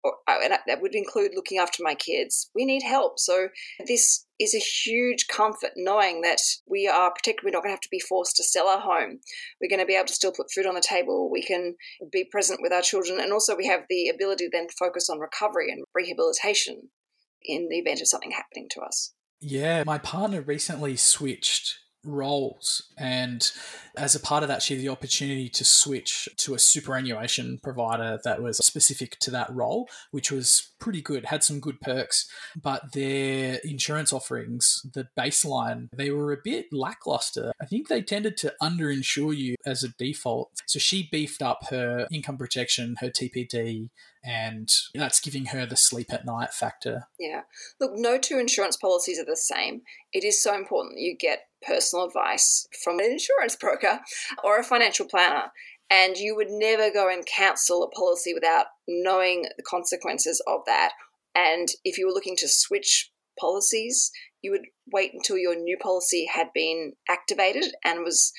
[0.04, 3.18] or, uh, and that would include looking after my kids we need help.
[3.18, 3.48] So
[3.86, 7.80] this is a huge comfort knowing that we are protected we're not going to have
[7.80, 9.20] to be forced to sell our home.
[9.60, 11.76] We're going to be able to still put food on the table we can
[12.10, 15.08] be present with our children and also we have the ability then to then focus
[15.08, 16.90] on recovery and rehabilitation
[17.44, 19.12] in the event of something happening to us.
[19.40, 23.52] Yeah, my partner recently switched roles and
[23.96, 28.18] as a part of that she had the opportunity to switch to a superannuation provider
[28.24, 32.28] that was specific to that role which was pretty good had some good perks
[32.60, 38.36] but their insurance offerings the baseline they were a bit lackluster i think they tended
[38.36, 43.88] to underinsure you as a default so she beefed up her income protection her tpd
[44.24, 47.08] and that's giving her the sleep at night factor.
[47.18, 47.42] Yeah.
[47.80, 49.82] Look, no two insurance policies are the same.
[50.12, 54.00] It is so important that you get personal advice from an insurance broker
[54.44, 55.52] or a financial planner.
[55.90, 60.92] And you would never go and cancel a policy without knowing the consequences of that.
[61.34, 64.10] And if you were looking to switch policies,
[64.40, 68.32] you would wait until your new policy had been activated and was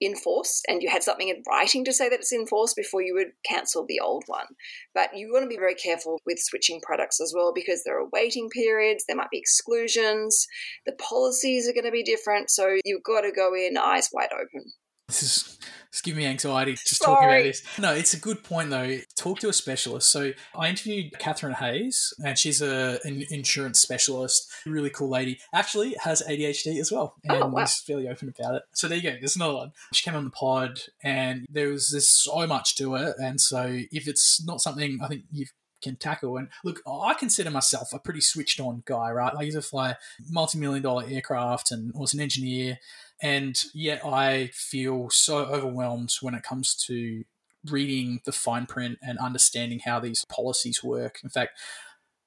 [0.00, 3.02] in force and you had something in writing to say that it's in force before
[3.02, 4.46] you would cancel the old one.
[4.94, 8.08] But you want to be very careful with switching products as well because there are
[8.12, 10.46] waiting periods, there might be exclusions,
[10.86, 12.50] the policies are going to be different.
[12.50, 14.72] So you've got to go in eyes wide open.
[15.10, 15.58] This is
[15.88, 17.62] It's giving me anxiety just talking about this.
[17.78, 18.98] No, it's a good point though.
[19.18, 20.10] Talk to a specialist.
[20.12, 24.48] So I interviewed Catherine Hayes, and she's a an insurance specialist.
[24.66, 25.40] Really cool lady.
[25.52, 27.62] Actually, has ADHD as well, Oh, and wow.
[27.64, 28.62] is fairly open about it.
[28.72, 29.16] So there you go.
[29.18, 29.72] There's another one.
[29.92, 33.16] She came on the pod, and there was there's so much to it.
[33.18, 35.46] And so if it's not something I think you
[35.82, 39.32] can tackle, and look, I consider myself a pretty switched on guy, right?
[39.36, 39.96] I used to fly
[40.28, 42.78] multi million dollar aircraft and was an engineer
[43.22, 47.24] and yet I feel so overwhelmed when it comes to
[47.68, 51.20] reading the fine print and understanding how these policies work.
[51.22, 51.58] In fact,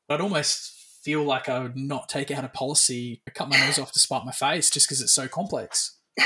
[0.10, 0.74] I'd almost
[1.04, 4.26] feel like I would not take out a policy, cut my nose off to spite
[4.26, 5.98] my face just because it's so complex.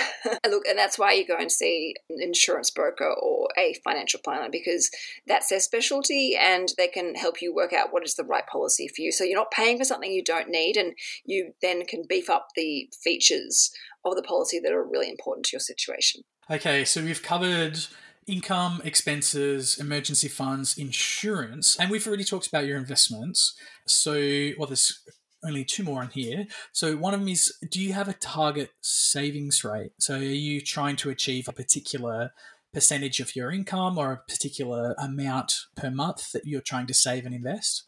[0.46, 4.50] Look, and that's why you go and see an insurance broker or a financial planner
[4.52, 4.92] because
[5.26, 8.90] that's their specialty and they can help you work out what is the right policy
[8.90, 9.12] for you.
[9.12, 10.94] So you're not paying for something you don't need and
[11.26, 13.72] you then can beef up the features
[14.12, 16.22] of the policy that are really important to your situation.
[16.50, 17.78] Okay, so we've covered
[18.26, 23.56] income, expenses, emergency funds, insurance, and we've already talked about your investments.
[23.86, 25.02] So, well, there's
[25.44, 26.46] only two more on here.
[26.74, 29.92] So, one of them is do you have a target savings rate?
[30.00, 32.32] So, are you trying to achieve a particular
[32.74, 37.26] percentage of your income or a particular amount per month that you're trying to save
[37.26, 37.88] and invest?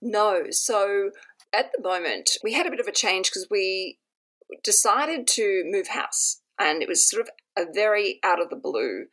[0.00, 0.44] No.
[0.50, 1.10] So
[1.52, 3.98] at the moment, we had a bit of a change because we
[4.62, 9.06] decided to move house, and it was sort of a very out of the blue,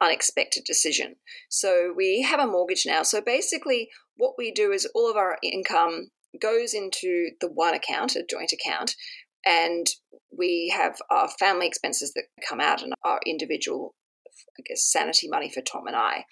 [0.00, 1.16] unexpected decision.
[1.48, 3.02] So we have a mortgage now.
[3.02, 6.08] So basically, what we do is all of our income
[6.40, 8.94] goes into the one account, a joint account,
[9.44, 9.86] and
[10.36, 13.94] we have our family expenses that come out and our individual,
[14.58, 16.24] I guess, sanity money for Tom and I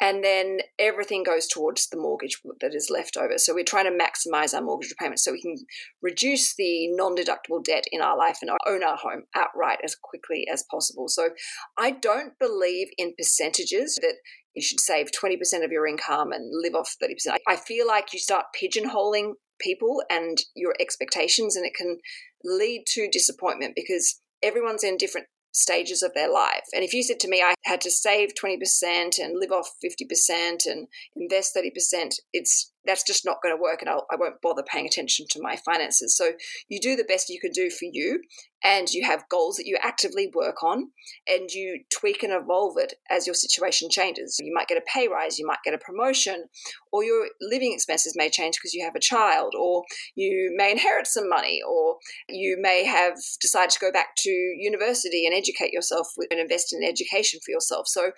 [0.00, 3.36] and then everything goes towards the mortgage that is left over.
[3.36, 5.56] So we're trying to maximize our mortgage repayments so we can
[6.02, 10.64] reduce the non-deductible debt in our life and own our home outright as quickly as
[10.70, 11.08] possible.
[11.08, 11.30] So
[11.76, 14.14] I don't believe in percentages that
[14.54, 17.36] you should save 20% of your income and live off 30%.
[17.48, 21.98] I feel like you start pigeonholing people and your expectations and it can
[22.44, 25.26] lead to disappointment because everyone's in different
[25.58, 26.64] stages of their life.
[26.72, 30.66] And if you said to me, I had to save 20% and live off 50%
[30.66, 34.62] and invest 30%, it's that's just not going to work and I'll, I won't bother
[34.62, 36.16] paying attention to my finances.
[36.16, 36.32] So
[36.68, 38.22] you do the best you can do for you
[38.62, 40.90] and you have goals that you actively work on
[41.28, 44.36] and you tweak and evolve it as your situation changes.
[44.40, 46.44] You might get a pay rise, you might get a promotion,
[46.92, 49.84] or your living expenses may change because you have a child, or
[50.16, 51.96] you may inherit some money, or
[52.28, 56.82] you may have decided to go back to university and educate yourself and invest in
[56.82, 57.86] education for yourself.
[57.86, 58.12] So,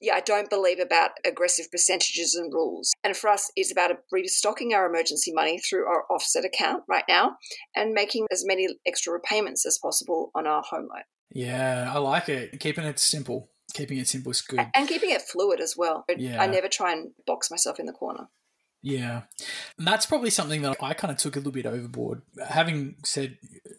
[0.00, 2.92] yeah, I don't believe about aggressive percentages and rules.
[3.02, 7.36] And for us, it's about restocking our emergency money through our offset account right now
[7.74, 9.85] and making as many extra repayments as possible
[10.34, 11.02] on our home loan.
[11.30, 12.60] Yeah, I like it.
[12.60, 13.50] Keeping it simple.
[13.74, 14.66] Keeping it simple is good.
[14.74, 16.04] And keeping it fluid as well.
[16.16, 16.40] Yeah.
[16.40, 18.28] I never try and box myself in the corner.
[18.82, 19.22] Yeah.
[19.76, 22.22] And that's probably something that I kind of took a little bit overboard.
[22.48, 23.36] Having said,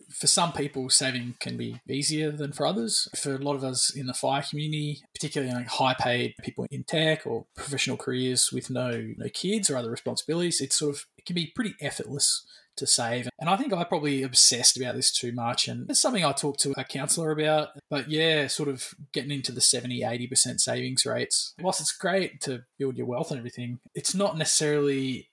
[0.09, 3.07] for some people, saving can be easier than for others.
[3.15, 6.83] For a lot of us in the fire community, particularly like high paid people in
[6.83, 11.25] tech or professional careers with no, no kids or other responsibilities, it's sort of, it
[11.25, 12.45] can be pretty effortless
[12.78, 13.30] to save.
[13.39, 15.67] And I think I probably obsessed about this too much.
[15.67, 17.69] And it's something I talked to a counselor about.
[17.89, 21.53] But yeah, sort of getting into the 70, 80% savings rates.
[21.59, 25.30] Whilst it's great to build your wealth and everything, it's not necessarily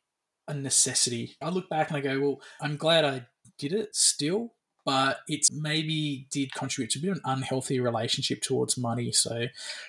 [0.48, 1.36] a necessity.
[1.40, 3.26] I look back and I go, well, I'm glad I
[3.58, 4.54] did it still.
[4.86, 9.12] But it's maybe did contribute to a bit of an unhealthy relationship towards money.
[9.12, 9.46] So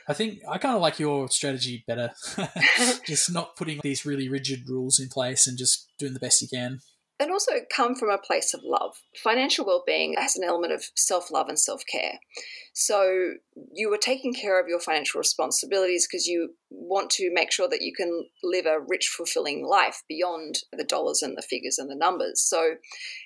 [0.07, 2.11] I think I kind of like your strategy better.
[3.05, 6.47] just not putting these really rigid rules in place and just doing the best you
[6.47, 6.79] can
[7.19, 8.93] and also come from a place of love.
[9.23, 12.19] Financial well-being has an element of self-love and self-care.
[12.73, 13.35] So
[13.73, 17.81] you are taking care of your financial responsibilities because you want to make sure that
[17.81, 21.95] you can live a rich, fulfilling life beyond the dollars and the figures and the
[21.95, 22.41] numbers.
[22.41, 22.75] So,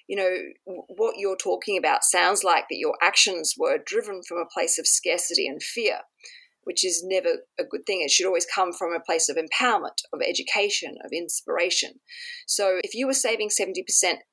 [0.08, 4.54] you know, what you're talking about sounds like that your actions were driven from a
[4.54, 6.02] place of scarcity and fear
[6.70, 8.04] which is never a good thing.
[8.04, 11.94] It should always come from a place of empowerment, of education, of inspiration.
[12.46, 13.82] So if you were saving 70%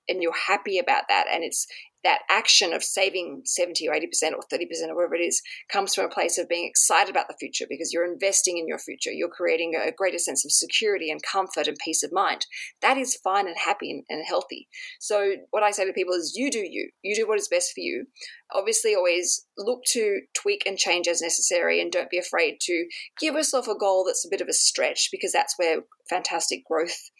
[0.07, 1.66] and you're happy about that, and it's
[2.07, 6.04] that action of saving 70 or 80% or 30% or whatever it is comes from
[6.04, 9.11] a place of being excited about the future because you're investing in your future.
[9.11, 12.46] You're creating a greater sense of security and comfort and peace of mind.
[12.80, 14.68] That is fine and happy and, healthy.
[15.00, 16.90] So, what I say to people is you do you.
[17.02, 18.07] You do what is best for you.
[18.54, 22.86] Obviously, always look to tweak and change as necessary and don't be afraid to
[23.20, 27.11] give yourself a goal that's a bit of a stretch because that's where fantastic growth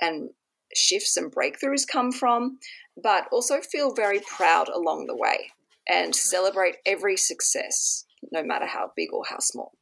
[0.00, 0.30] and
[0.76, 2.58] shifts and breakthroughs come from,
[3.02, 5.50] but also feel very proud along the way
[5.88, 8.04] and celebrate every success.
[8.32, 9.72] no matter how big or how small.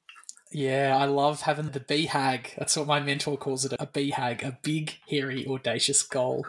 [0.55, 2.55] Yeah, I love having the BHAG.
[2.57, 6.47] That's what my mentor calls it a BHAG, a big, hairy, audacious goal.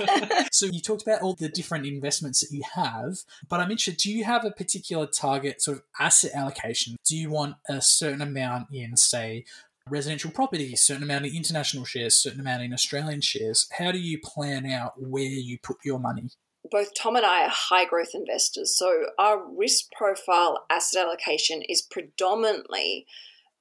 [0.52, 3.18] so you talked about all the different investments that you have,
[3.48, 6.96] but I'm interested, do you have a particular target sort of asset allocation?
[7.04, 9.44] Do you want a certain amount in, say,
[9.90, 13.68] residential property, certain amount in international shares, certain amount in Australian shares?
[13.78, 16.30] How do you plan out where you put your money?
[16.70, 18.76] both Tom and I are high growth investors.
[18.76, 23.06] So our risk profile asset allocation is predominantly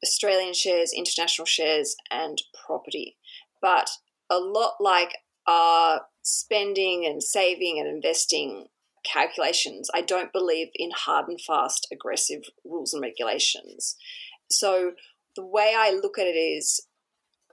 [0.04, 3.18] Australian shares, international shares, and property.
[3.62, 3.90] But
[4.30, 5.18] a lot like
[5.48, 8.68] our spending and saving and investing
[9.04, 13.96] calculations, I don't believe in hard and fast aggressive rules and regulations.
[14.50, 14.94] So
[15.38, 16.86] the way I look at it is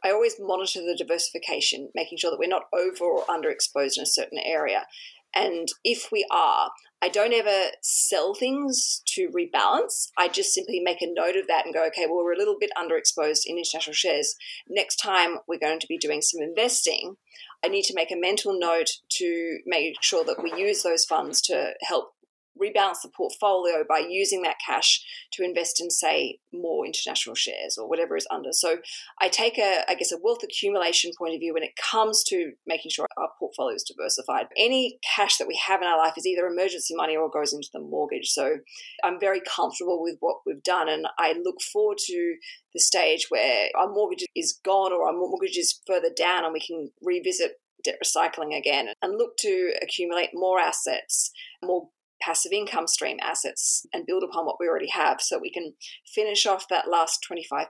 [0.05, 4.07] I always monitor the diversification, making sure that we're not over or underexposed in a
[4.07, 4.87] certain area.
[5.35, 6.70] And if we are,
[7.03, 10.09] I don't ever sell things to rebalance.
[10.16, 12.57] I just simply make a note of that and go, okay, well, we're a little
[12.59, 14.37] bit underexposed in international shares.
[14.68, 17.16] Next time we're going to be doing some investing,
[17.64, 21.41] I need to make a mental note to make sure that we use those funds
[21.43, 22.14] to help
[22.61, 25.02] rebalance the portfolio by using that cash
[25.32, 28.50] to invest in, say, more international shares or whatever is under.
[28.52, 28.78] So
[29.20, 32.52] I take a, I guess, a wealth accumulation point of view when it comes to
[32.66, 34.46] making sure our portfolio is diversified.
[34.57, 37.68] Any cash that we have in our life is either emergency money or goes into
[37.72, 38.28] the mortgage.
[38.28, 38.59] So
[39.02, 42.36] I'm very comfortable with what we've done, and I look forward to
[42.72, 46.61] the stage where our mortgage is gone or our mortgage is further down and we
[46.61, 47.52] can revisit
[47.84, 51.30] debt recycling again and look to accumulate more assets,
[51.62, 51.88] more
[52.20, 55.74] passive income stream assets and build upon what we already have so we can
[56.06, 57.66] finish off that last 25%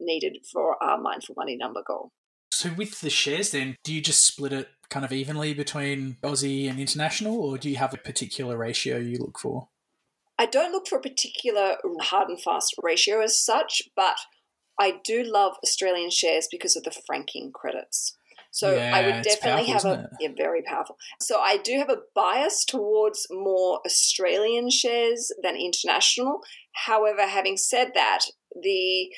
[0.00, 2.12] needed for our mindful money number goal.
[2.52, 6.70] So, with the shares, then, do you just split it kind of evenly between Aussie
[6.70, 9.68] and international, or do you have a particular ratio you look for?
[10.38, 14.16] I don't look for a particular hard and fast ratio as such, but
[14.78, 18.16] I do love Australian shares because of the franking credits.
[18.56, 20.96] So yeah, I would definitely powerful, have a yeah, very powerful.
[21.20, 26.40] So I do have a bias towards more Australian shares than international.
[26.72, 28.20] However, having said that,
[28.58, 29.10] the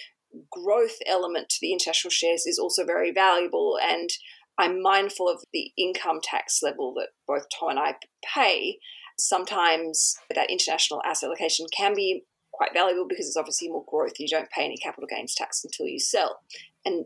[0.50, 4.10] growth element to the international shares is also very valuable and
[4.58, 7.94] I'm mindful of the income tax level that both Tom and I
[8.34, 8.78] pay.
[9.16, 14.14] Sometimes that international asset allocation can be quite valuable because it's obviously more growth.
[14.18, 16.40] You don't pay any capital gains tax until you sell.
[16.88, 17.04] And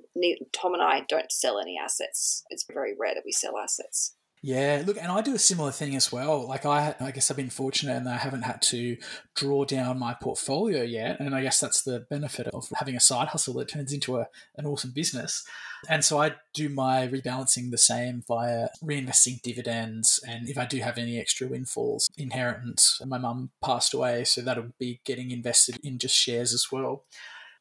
[0.53, 2.45] Tom and I don't sell any assets.
[2.51, 4.15] It's very rare that we sell assets.
[4.45, 6.49] Yeah, look, and I do a similar thing as well.
[6.49, 8.97] Like I, I guess I've been fortunate and I haven't had to
[9.37, 13.29] draw down my portfolio yet, and I guess that's the benefit of having a side
[13.29, 14.27] hustle that turns into a,
[14.57, 15.45] an awesome business.
[15.89, 20.79] And so I do my rebalancing the same via reinvesting dividends, and if I do
[20.79, 23.01] have any extra windfalls, inheritance.
[23.07, 27.05] My mum passed away, so that'll be getting invested in just shares as well.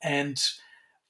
[0.01, 0.41] And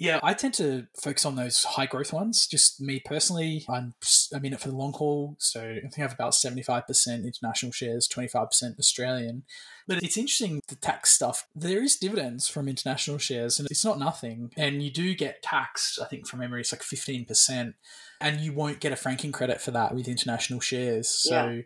[0.02, 2.48] yeah, I tend to focus on those high growth ones.
[2.48, 3.94] Just me personally, I'm
[4.34, 5.36] I'm in it for the long haul.
[5.38, 9.44] So I think I have about seventy five percent international shares, twenty five percent Australian.
[9.88, 11.46] But it's interesting the tax stuff.
[11.56, 14.52] There is dividends from international shares, and it's not nothing.
[14.58, 16.00] And you do get taxed.
[16.02, 17.76] I think from memory, it's like fifteen percent,
[18.20, 21.08] and you won't get a franking credit for that with international shares.
[21.08, 21.50] So.
[21.50, 21.62] Yeah.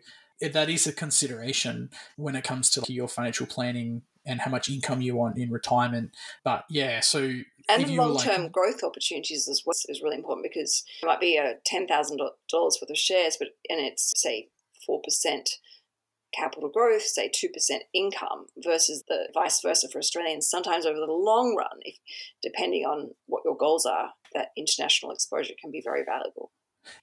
[0.52, 5.00] That is a consideration when it comes to your financial planning and how much income
[5.00, 6.10] you want in retirement.
[6.44, 7.32] But yeah, so
[7.68, 11.20] and the long term like, growth opportunities as well is really important because it might
[11.20, 14.48] be a ten thousand dollars worth of shares, but and it's say
[14.84, 15.50] four percent
[16.34, 20.48] capital growth, say two percent income, versus the vice versa for Australians.
[20.48, 21.96] Sometimes over the long run, if
[22.42, 26.52] depending on what your goals are, that international exposure can be very valuable.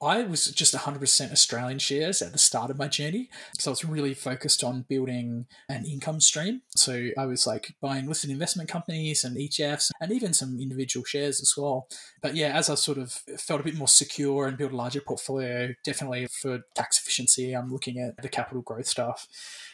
[0.01, 3.29] I was just 100% Australian shares at the start of my journey.
[3.59, 6.61] So I was really focused on building an income stream.
[6.75, 11.41] So I was like buying listed investment companies and ETFs and even some individual shares
[11.41, 11.87] as well.
[12.21, 15.01] But yeah, as I sort of felt a bit more secure and built a larger
[15.01, 19.27] portfolio, definitely for tax efficiency, I'm looking at the capital growth stuff.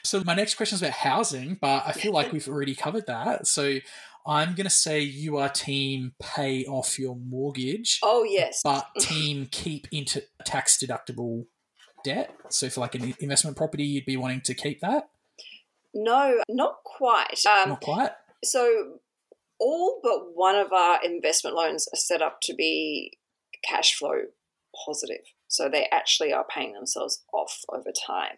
[0.04, 3.48] So my next question is about housing, but I feel like we've already covered that.
[3.48, 3.80] So
[4.30, 8.00] I'm going to say you are team pay off your mortgage.
[8.04, 8.62] Oh, yes.
[8.64, 11.46] But team keep into tax deductible
[12.04, 12.36] debt.
[12.50, 15.10] So for like an investment property, you'd be wanting to keep that?
[15.96, 17.44] No, not quite.
[17.50, 18.12] Um, not quite.
[18.44, 19.00] So
[19.60, 23.18] all but one of our investment loans are set up to be
[23.68, 24.22] cash flow
[24.86, 25.26] positive.
[25.48, 28.38] So they actually are paying themselves off over time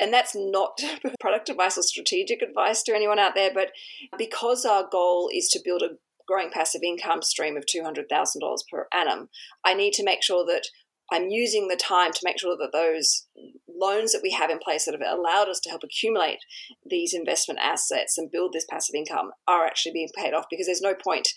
[0.00, 0.80] and that's not
[1.20, 3.70] product advice or strategic advice to anyone out there, but
[4.18, 9.28] because our goal is to build a growing passive income stream of $200,000 per annum,
[9.64, 10.66] I need to make sure that
[11.10, 13.26] I'm using the time to make sure that those
[13.68, 16.38] loans that we have in place that have allowed us to help accumulate
[16.84, 20.80] these investment assets and build this passive income are actually being paid off because there's
[20.80, 21.28] no point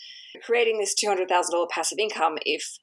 [0.44, 2.80] creating this $200,000 passive income if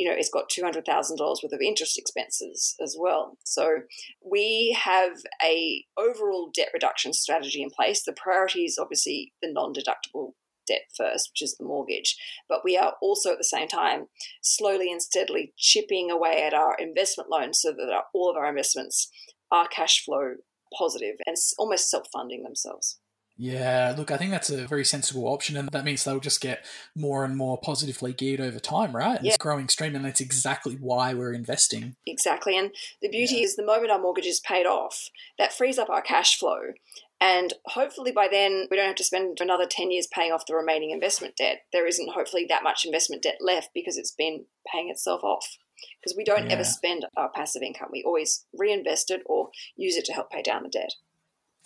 [0.00, 3.36] you know it's got $200,000 worth of interest expenses as well.
[3.44, 3.80] So
[4.24, 8.02] we have a overall debt reduction strategy in place.
[8.02, 10.32] The priority is obviously the non-deductible
[10.66, 12.16] debt first, which is the mortgage.
[12.48, 14.06] But we are also at the same time
[14.40, 19.10] slowly and steadily chipping away at our investment loans so that all of our investments
[19.52, 20.36] are cash flow
[20.78, 22.98] positive and almost self funding themselves.
[23.42, 26.62] Yeah, look, I think that's a very sensible option, and that means they'll just get
[26.94, 29.18] more and more positively geared over time, right?
[29.22, 29.30] Yeah.
[29.30, 31.96] It's growing stream, and that's exactly why we're investing.
[32.06, 32.70] Exactly, and
[33.00, 33.44] the beauty yeah.
[33.44, 36.74] is the moment our mortgage is paid off, that frees up our cash flow,
[37.18, 40.54] and hopefully by then, we don't have to spend another 10 years paying off the
[40.54, 41.62] remaining investment debt.
[41.72, 45.56] There isn't hopefully that much investment debt left because it's been paying itself off.
[45.98, 46.52] Because we don't yeah.
[46.52, 50.42] ever spend our passive income, we always reinvest it or use it to help pay
[50.42, 50.92] down the debt.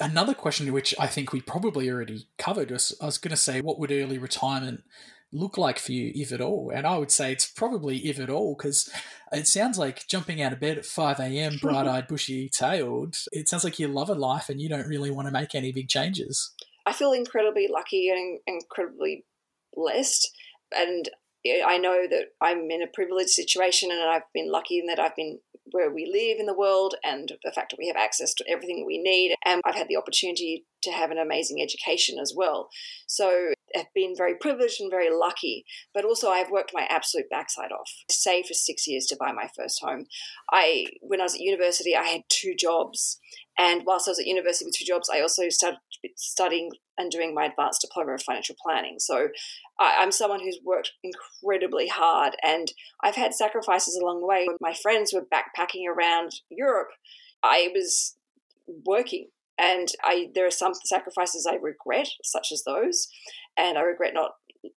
[0.01, 3.61] Another question, which I think we probably already covered, was I was going to say,
[3.61, 4.83] what would early retirement
[5.33, 6.73] look like for you, if at all?
[6.75, 8.91] And I would say it's probably if at all, because
[9.33, 13.49] it sounds like jumping out of bed at 5 a.m., bright eyed, bushy tailed, it
[13.49, 15.89] sounds like you love a life and you don't really want to make any big
[15.89, 16.53] changes.
[16.87, 19.25] I feel incredibly lucky and incredibly
[19.75, 20.31] blessed.
[20.77, 21.09] And
[21.67, 25.17] I know that I'm in a privileged situation and I've been lucky in that I've
[25.17, 25.39] been
[25.75, 28.85] where we live in the world and the fact that we have access to everything
[28.87, 29.35] we need.
[29.45, 32.69] And I've had the opportunity to have an amazing education as well.
[33.09, 37.73] So I've been very privileged and very lucky, but also I've worked my absolute backside
[37.73, 37.91] off.
[38.09, 40.07] Saved for six years to buy my first home.
[40.53, 43.19] I, when I was at university, I had two jobs.
[43.59, 45.79] And whilst I was at university with two jobs, I also started
[46.17, 48.97] studying and doing my advanced diploma in financial planning.
[48.99, 49.29] So
[49.79, 54.47] I, am someone who's worked incredibly hard, and I've had sacrifices along the way.
[54.47, 56.91] When my friends were backpacking around Europe,
[57.43, 58.17] I was
[58.85, 59.29] working,
[59.59, 63.09] and I there are some sacrifices I regret, such as those,
[63.57, 64.33] and I regret not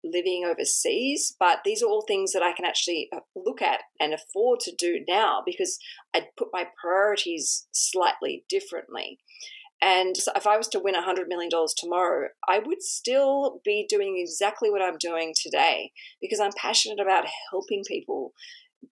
[0.03, 1.35] living overseas.
[1.39, 4.75] But these are all things that I can actually uh, look at and afford to
[4.77, 5.79] do now because
[6.15, 9.19] I put my priorities slightly differently.
[9.83, 14.71] And if I was to win $100 million tomorrow, I would still be doing exactly
[14.71, 18.33] what I'm doing today because I'm passionate about helping people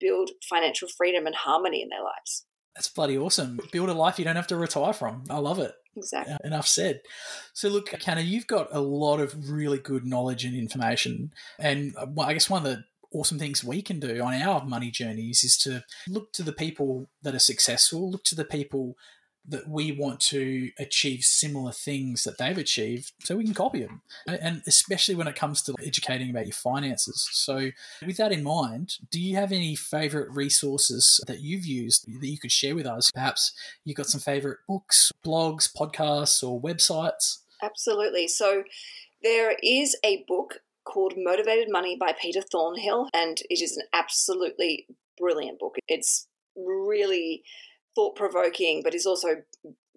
[0.00, 2.46] build financial freedom and harmony in their lives.
[2.74, 3.58] That's bloody awesome.
[3.72, 5.24] Build a life you don't have to retire from.
[5.28, 5.74] I love it.
[5.98, 6.36] Exactly.
[6.44, 7.00] enough said.
[7.52, 11.32] So, look, Canna, you've got a lot of really good knowledge and information.
[11.58, 14.90] And uh, I guess one of the awesome things we can do on our money
[14.90, 18.96] journeys is to look to the people that are successful, look to the people
[19.48, 24.02] that we want to achieve similar things that they've achieved so we can copy them.
[24.26, 27.28] And especially when it comes to educating about your finances.
[27.32, 27.70] So,
[28.06, 32.38] with that in mind, do you have any favorite resources that you've used that you
[32.38, 33.10] could share with us?
[33.10, 33.52] Perhaps
[33.84, 37.38] you've got some favorite books, blogs, podcasts, or websites?
[37.62, 38.28] Absolutely.
[38.28, 38.64] So,
[39.22, 44.86] there is a book called Motivated Money by Peter Thornhill, and it is an absolutely
[45.18, 45.76] brilliant book.
[45.88, 46.26] It's
[46.56, 47.42] really
[47.98, 49.42] thought provoking, but is also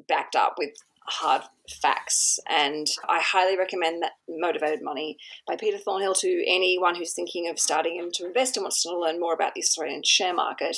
[0.07, 0.71] backed up with
[1.07, 1.43] hard
[1.81, 2.39] facts.
[2.49, 7.59] And I highly recommend that Motivated Money by Peter Thornhill to anyone who's thinking of
[7.59, 10.77] starting to invest and wants to learn more about the Australian share market.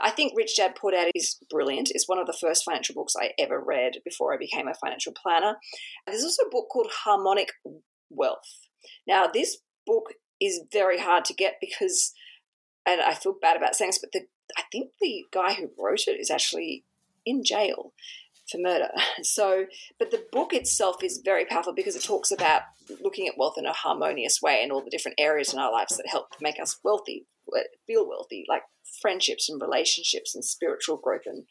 [0.00, 1.90] I think Rich Dad Poor Dad is brilliant.
[1.90, 5.12] It's one of the first financial books I ever read before I became a financial
[5.12, 5.56] planner.
[6.06, 7.50] There's also a book called Harmonic
[8.10, 8.68] Wealth.
[9.06, 12.12] Now, this book is very hard to get because,
[12.86, 14.26] and I feel bad about saying this, but the
[14.56, 16.84] I think the guy who wrote it is actually
[17.24, 17.92] in jail
[18.50, 18.90] for murder.
[19.22, 19.66] So,
[19.98, 22.62] but the book itself is very powerful because it talks about
[23.02, 25.96] looking at wealth in a harmonious way and all the different areas in our lives
[25.96, 27.26] that help make us wealthy,
[27.86, 28.62] feel wealthy, like
[29.00, 31.44] friendships and relationships and spiritual growth and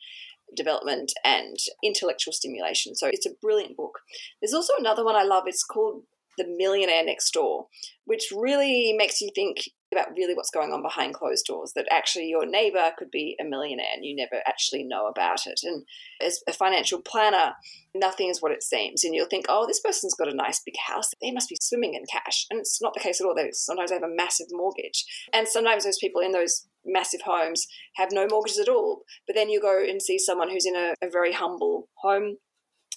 [0.55, 2.95] development and intellectual stimulation.
[2.95, 3.99] So it's a brilliant book.
[4.41, 5.43] There's also another one I love.
[5.47, 6.03] It's called
[6.37, 7.67] The Millionaire Next Door,
[8.05, 12.27] which really makes you think about really what's going on behind closed doors, that actually
[12.27, 15.59] your neighbor could be a millionaire and you never actually know about it.
[15.63, 15.85] And
[16.21, 17.53] as a financial planner,
[17.93, 19.03] nothing is what it seems.
[19.03, 21.11] And you'll think, oh, this person's got a nice big house.
[21.21, 22.45] They must be swimming in cash.
[22.49, 23.35] And it's not the case at all.
[23.35, 25.05] They, sometimes they have a massive mortgage.
[25.33, 29.03] And sometimes those people in those massive homes have no mortgages at all.
[29.25, 32.37] But then you go and see someone who's in a, a very humble home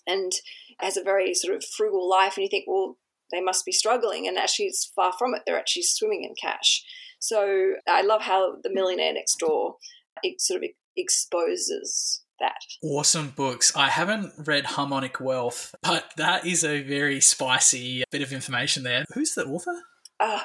[0.06, 0.32] and
[0.80, 2.96] has a very sort of frugal life, and you think, well,
[3.32, 4.26] they must be struggling.
[4.26, 5.42] And actually, it's far from it.
[5.46, 6.84] They're actually swimming in cash.
[7.18, 9.76] So I love how the millionaire next door
[10.22, 12.58] it sort of exposes that.
[12.82, 13.74] Awesome books.
[13.76, 19.04] I haven't read Harmonic Wealth, but that is a very spicy bit of information there.
[19.14, 19.74] Who's the author?
[20.20, 20.40] Uh,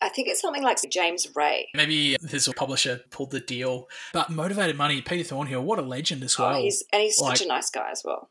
[0.00, 1.68] I think it's something like James Ray.
[1.74, 3.88] Maybe this publisher pulled the deal.
[4.12, 6.56] But Motivated Money, Peter Thornhill, what a legend as well.
[6.56, 8.30] Oh, he's, and he's like, such a nice guy as well.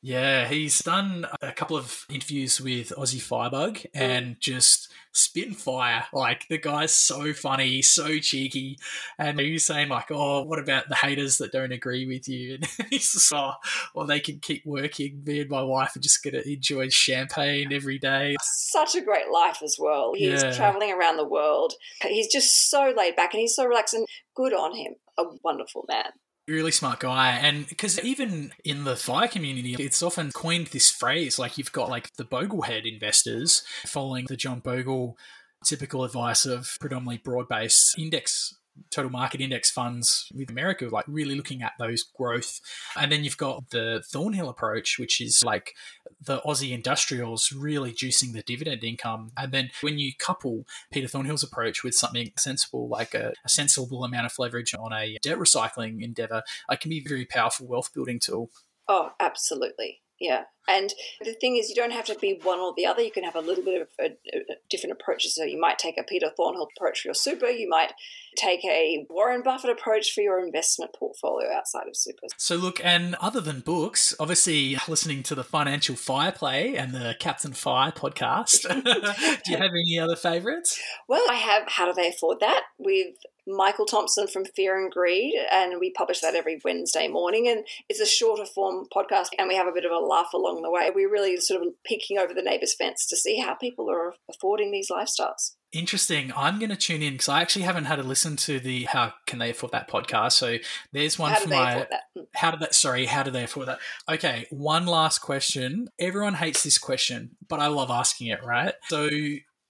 [0.00, 6.04] Yeah, he's done a couple of interviews with Aussie Firebug and just spitting fire.
[6.12, 8.78] Like the guy's so funny, so cheeky,
[9.18, 12.88] and he's saying like, "Oh, what about the haters that don't agree with you?" And
[12.90, 13.54] he's just, "Oh,
[13.92, 15.22] well, they can keep working.
[15.24, 19.62] Me and my wife are just gonna enjoy champagne every day." Such a great life
[19.64, 20.12] as well.
[20.14, 20.52] He's yeah.
[20.52, 21.74] traveling around the world.
[22.02, 24.94] He's just so laid back and he's so relaxed and good on him.
[25.18, 26.12] A wonderful man
[26.48, 31.38] really smart guy and because even in the fire community it's often coined this phrase
[31.38, 35.16] like you've got like the boglehead investors following the john bogle
[35.64, 38.54] typical advice of predominantly broad-based index
[38.90, 42.60] total market index funds with America, like really looking at those growth.
[42.96, 45.74] And then you've got the Thornhill approach, which is like
[46.20, 49.32] the Aussie industrials really juicing the dividend income.
[49.36, 54.04] And then when you couple Peter Thornhill's approach with something sensible, like a, a sensible
[54.04, 57.92] amount of leverage on a debt recycling endeavor, it can be a very powerful wealth
[57.94, 58.50] building tool.
[58.88, 60.00] Oh, absolutely.
[60.20, 60.44] Yeah.
[60.68, 60.92] And
[61.24, 63.00] the thing is, you don't have to be one or the other.
[63.00, 64.04] You can have a little bit of a,
[64.36, 65.34] a different approaches.
[65.34, 67.46] So you might take a Peter Thornhill approach for your super.
[67.46, 67.92] You might
[68.36, 72.26] take a Warren Buffett approach for your investment portfolio outside of super.
[72.36, 77.54] So look, and other than books, obviously listening to the Financial FirePlay and the Captain
[77.54, 78.62] Fi podcast.
[79.44, 80.78] Do you have any other favorites?
[81.08, 83.14] Well, I have How Do They Afford That with
[83.48, 87.48] Michael Thompson from Fear and Greed, and we publish that every Wednesday morning.
[87.48, 90.62] And it's a shorter form podcast, and we have a bit of a laugh along
[90.62, 90.90] the way.
[90.94, 94.70] We're really sort of peeking over the neighbour's fence to see how people are affording
[94.70, 95.54] these lifestyles.
[95.72, 96.32] Interesting.
[96.36, 99.12] I'm going to tune in because I actually haven't had a listen to the How
[99.26, 100.32] Can They Afford That podcast.
[100.32, 100.56] So
[100.92, 101.86] there's one how for my.
[102.16, 102.22] Hmm.
[102.34, 102.74] How did that?
[102.74, 103.78] Sorry, how do they afford that?
[104.08, 105.88] Okay, one last question.
[105.98, 108.74] Everyone hates this question, but I love asking it, right?
[108.88, 109.08] So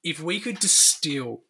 [0.05, 1.43] if we could distill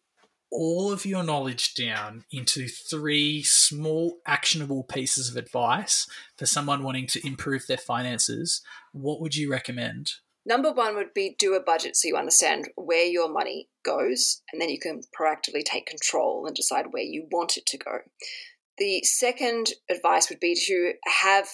[0.51, 7.07] all of your knowledge down into three small actionable pieces of advice for someone wanting
[7.07, 10.13] to improve their finances, what would you recommend?
[10.45, 14.61] Number one would be do a budget so you understand where your money goes, and
[14.61, 17.99] then you can proactively take control and decide where you want it to go.
[18.77, 21.47] The second advice would be to have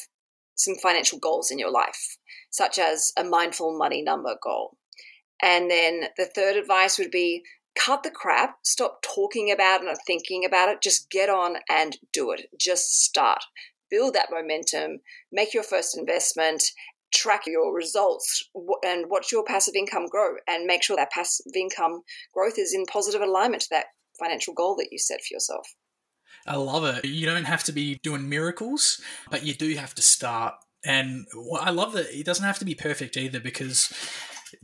[0.55, 2.17] some financial goals in your life,
[2.51, 4.77] such as a mindful money number goal.
[5.41, 7.43] And then the third advice would be
[7.75, 11.97] cut the crap, stop talking about it and thinking about it, just get on and
[12.13, 12.49] do it.
[12.59, 13.43] Just start.
[13.89, 14.99] Build that momentum,
[15.31, 16.63] make your first investment,
[17.13, 18.49] track your results
[18.83, 22.01] and watch your passive income grow and make sure that passive income
[22.33, 23.85] growth is in positive alignment to that
[24.19, 25.67] financial goal that you set for yourself.
[26.47, 27.05] I love it.
[27.05, 29.01] You don't have to be doing miracles,
[29.31, 30.55] but you do have to start.
[30.83, 31.25] And
[31.59, 33.91] I love that it doesn't have to be perfect either because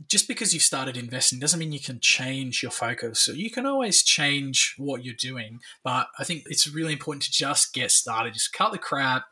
[0.08, 3.20] just because you've started investing doesn't mean you can change your focus.
[3.20, 7.32] So you can always change what you're doing, but I think it's really important to
[7.32, 8.34] just get started.
[8.34, 9.24] Just cut the crap,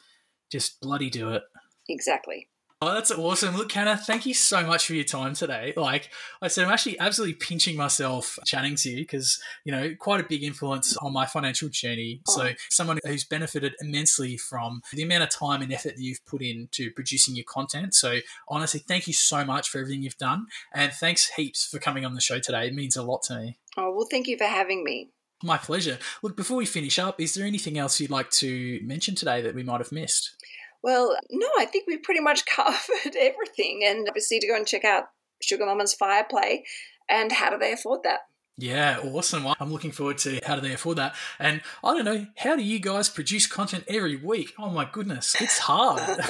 [0.50, 1.42] just bloody do it.
[1.88, 2.49] Exactly.
[2.82, 3.58] Oh, that's awesome.
[3.58, 5.74] Look, Canna, thank you so much for your time today.
[5.76, 6.08] Like
[6.40, 10.24] I said, I'm actually absolutely pinching myself chatting to you because, you know, quite a
[10.24, 12.22] big influence on my financial journey.
[12.26, 12.36] Oh.
[12.38, 16.40] So, someone who's benefited immensely from the amount of time and effort that you've put
[16.40, 17.94] into producing your content.
[17.94, 20.46] So, honestly, thank you so much for everything you've done.
[20.72, 22.68] And thanks heaps for coming on the show today.
[22.68, 23.58] It means a lot to me.
[23.76, 25.10] Oh, well, thank you for having me.
[25.42, 25.98] My pleasure.
[26.22, 29.54] Look, before we finish up, is there anything else you'd like to mention today that
[29.54, 30.34] we might have missed?
[30.82, 33.82] Well, no, I think we've pretty much covered everything.
[33.84, 35.04] And obviously, to go and check out
[35.42, 36.62] Sugar Mamma's FirePlay
[37.08, 38.20] and how do they afford that?
[38.56, 39.46] Yeah, awesome.
[39.58, 41.14] I'm looking forward to how do they afford that.
[41.38, 44.52] And I don't know, how do you guys produce content every week?
[44.58, 46.00] Oh my goodness, it's hard.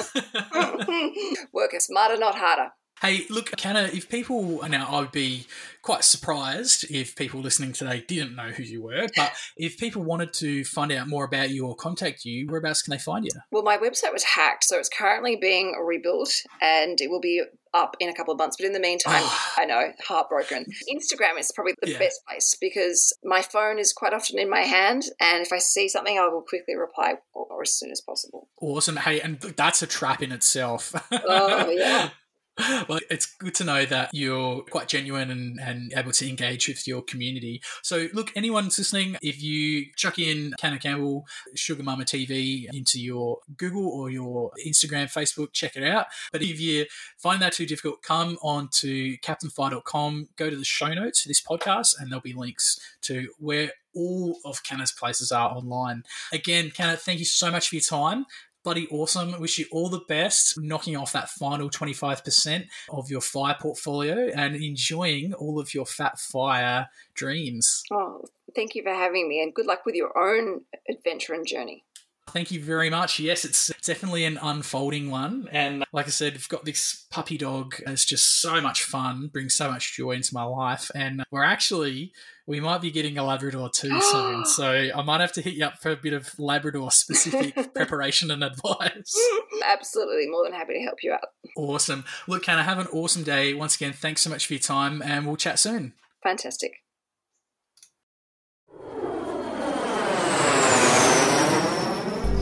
[1.51, 2.71] Work smarter, not harder.
[3.01, 5.47] Hey, look, Canna, if people now, I would be
[5.81, 9.07] quite surprised if people listening today didn't know who you were.
[9.15, 12.91] But if people wanted to find out more about you or contact you, whereabouts can
[12.91, 13.31] they find you?
[13.51, 16.31] Well, my website was hacked, so it's currently being rebuilt
[16.61, 17.41] and it will be
[17.73, 18.57] up in a couple of months.
[18.59, 19.53] But in the meantime, ah.
[19.57, 20.65] I know, heartbroken.
[20.93, 21.97] Instagram is probably the yeah.
[21.97, 25.05] best place because my phone is quite often in my hand.
[25.19, 28.47] And if I see something, I will quickly reply or, or as soon as possible.
[28.61, 28.97] Awesome.
[28.97, 30.93] Hey, and that's a trap in itself.
[31.11, 32.09] oh, yeah.
[32.89, 36.85] well, it's good to know that you're quite genuine and, and able to engage with
[36.85, 37.61] your community.
[37.81, 41.25] So, look, anyone's listening, if you chuck in Canna Campbell,
[41.55, 46.07] Sugar Mamma TV into your Google or your Instagram, Facebook, check it out.
[46.31, 46.87] But if you
[47.17, 51.41] find that too difficult, come on to captainfi.com, go to the show notes for this
[51.41, 56.03] podcast, and there'll be links to where all of Canna's places are online.
[56.31, 58.25] Again, Canna, thank you so much for your time
[58.63, 59.39] bloody awesome.
[59.39, 64.55] Wish you all the best, knocking off that final 25% of your fire portfolio and
[64.55, 67.83] enjoying all of your fat fire dreams.
[67.91, 68.25] Oh,
[68.55, 71.83] thank you for having me and good luck with your own adventure and journey.
[72.29, 73.19] Thank you very much.
[73.19, 75.49] Yes, it's definitely an unfolding one.
[75.51, 77.75] And like I said, we've got this puppy dog.
[77.85, 80.89] It's just so much fun, brings so much joy into my life.
[80.95, 82.13] And we're actually,
[82.51, 84.45] we might be getting a Labrador too soon.
[84.45, 88.29] So I might have to hit you up for a bit of Labrador specific preparation
[88.29, 89.17] and advice.
[89.65, 90.27] Absolutely.
[90.27, 91.29] More than happy to help you out.
[91.55, 92.03] Awesome.
[92.27, 93.53] Look, Canna, have an awesome day.
[93.53, 95.93] Once again, thanks so much for your time and we'll chat soon.
[96.23, 96.73] Fantastic.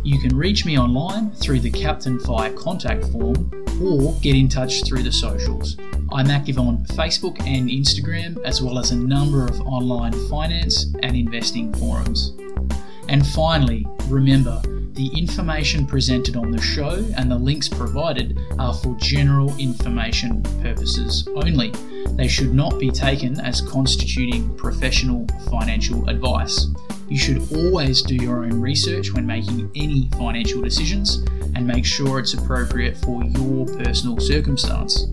[0.03, 3.51] You can reach me online through the Captain Fi contact form
[3.81, 5.77] or get in touch through the socials.
[6.11, 11.15] I'm active on Facebook and Instagram, as well as a number of online finance and
[11.15, 12.33] investing forums.
[13.07, 14.59] And finally, remember
[14.99, 21.25] the information presented on the show and the links provided are for general information purposes
[21.35, 21.71] only.
[22.17, 26.67] They should not be taken as constituting professional financial advice.
[27.07, 31.23] You should always do your own research when making any financial decisions
[31.55, 35.05] and make sure it's appropriate for your personal circumstance.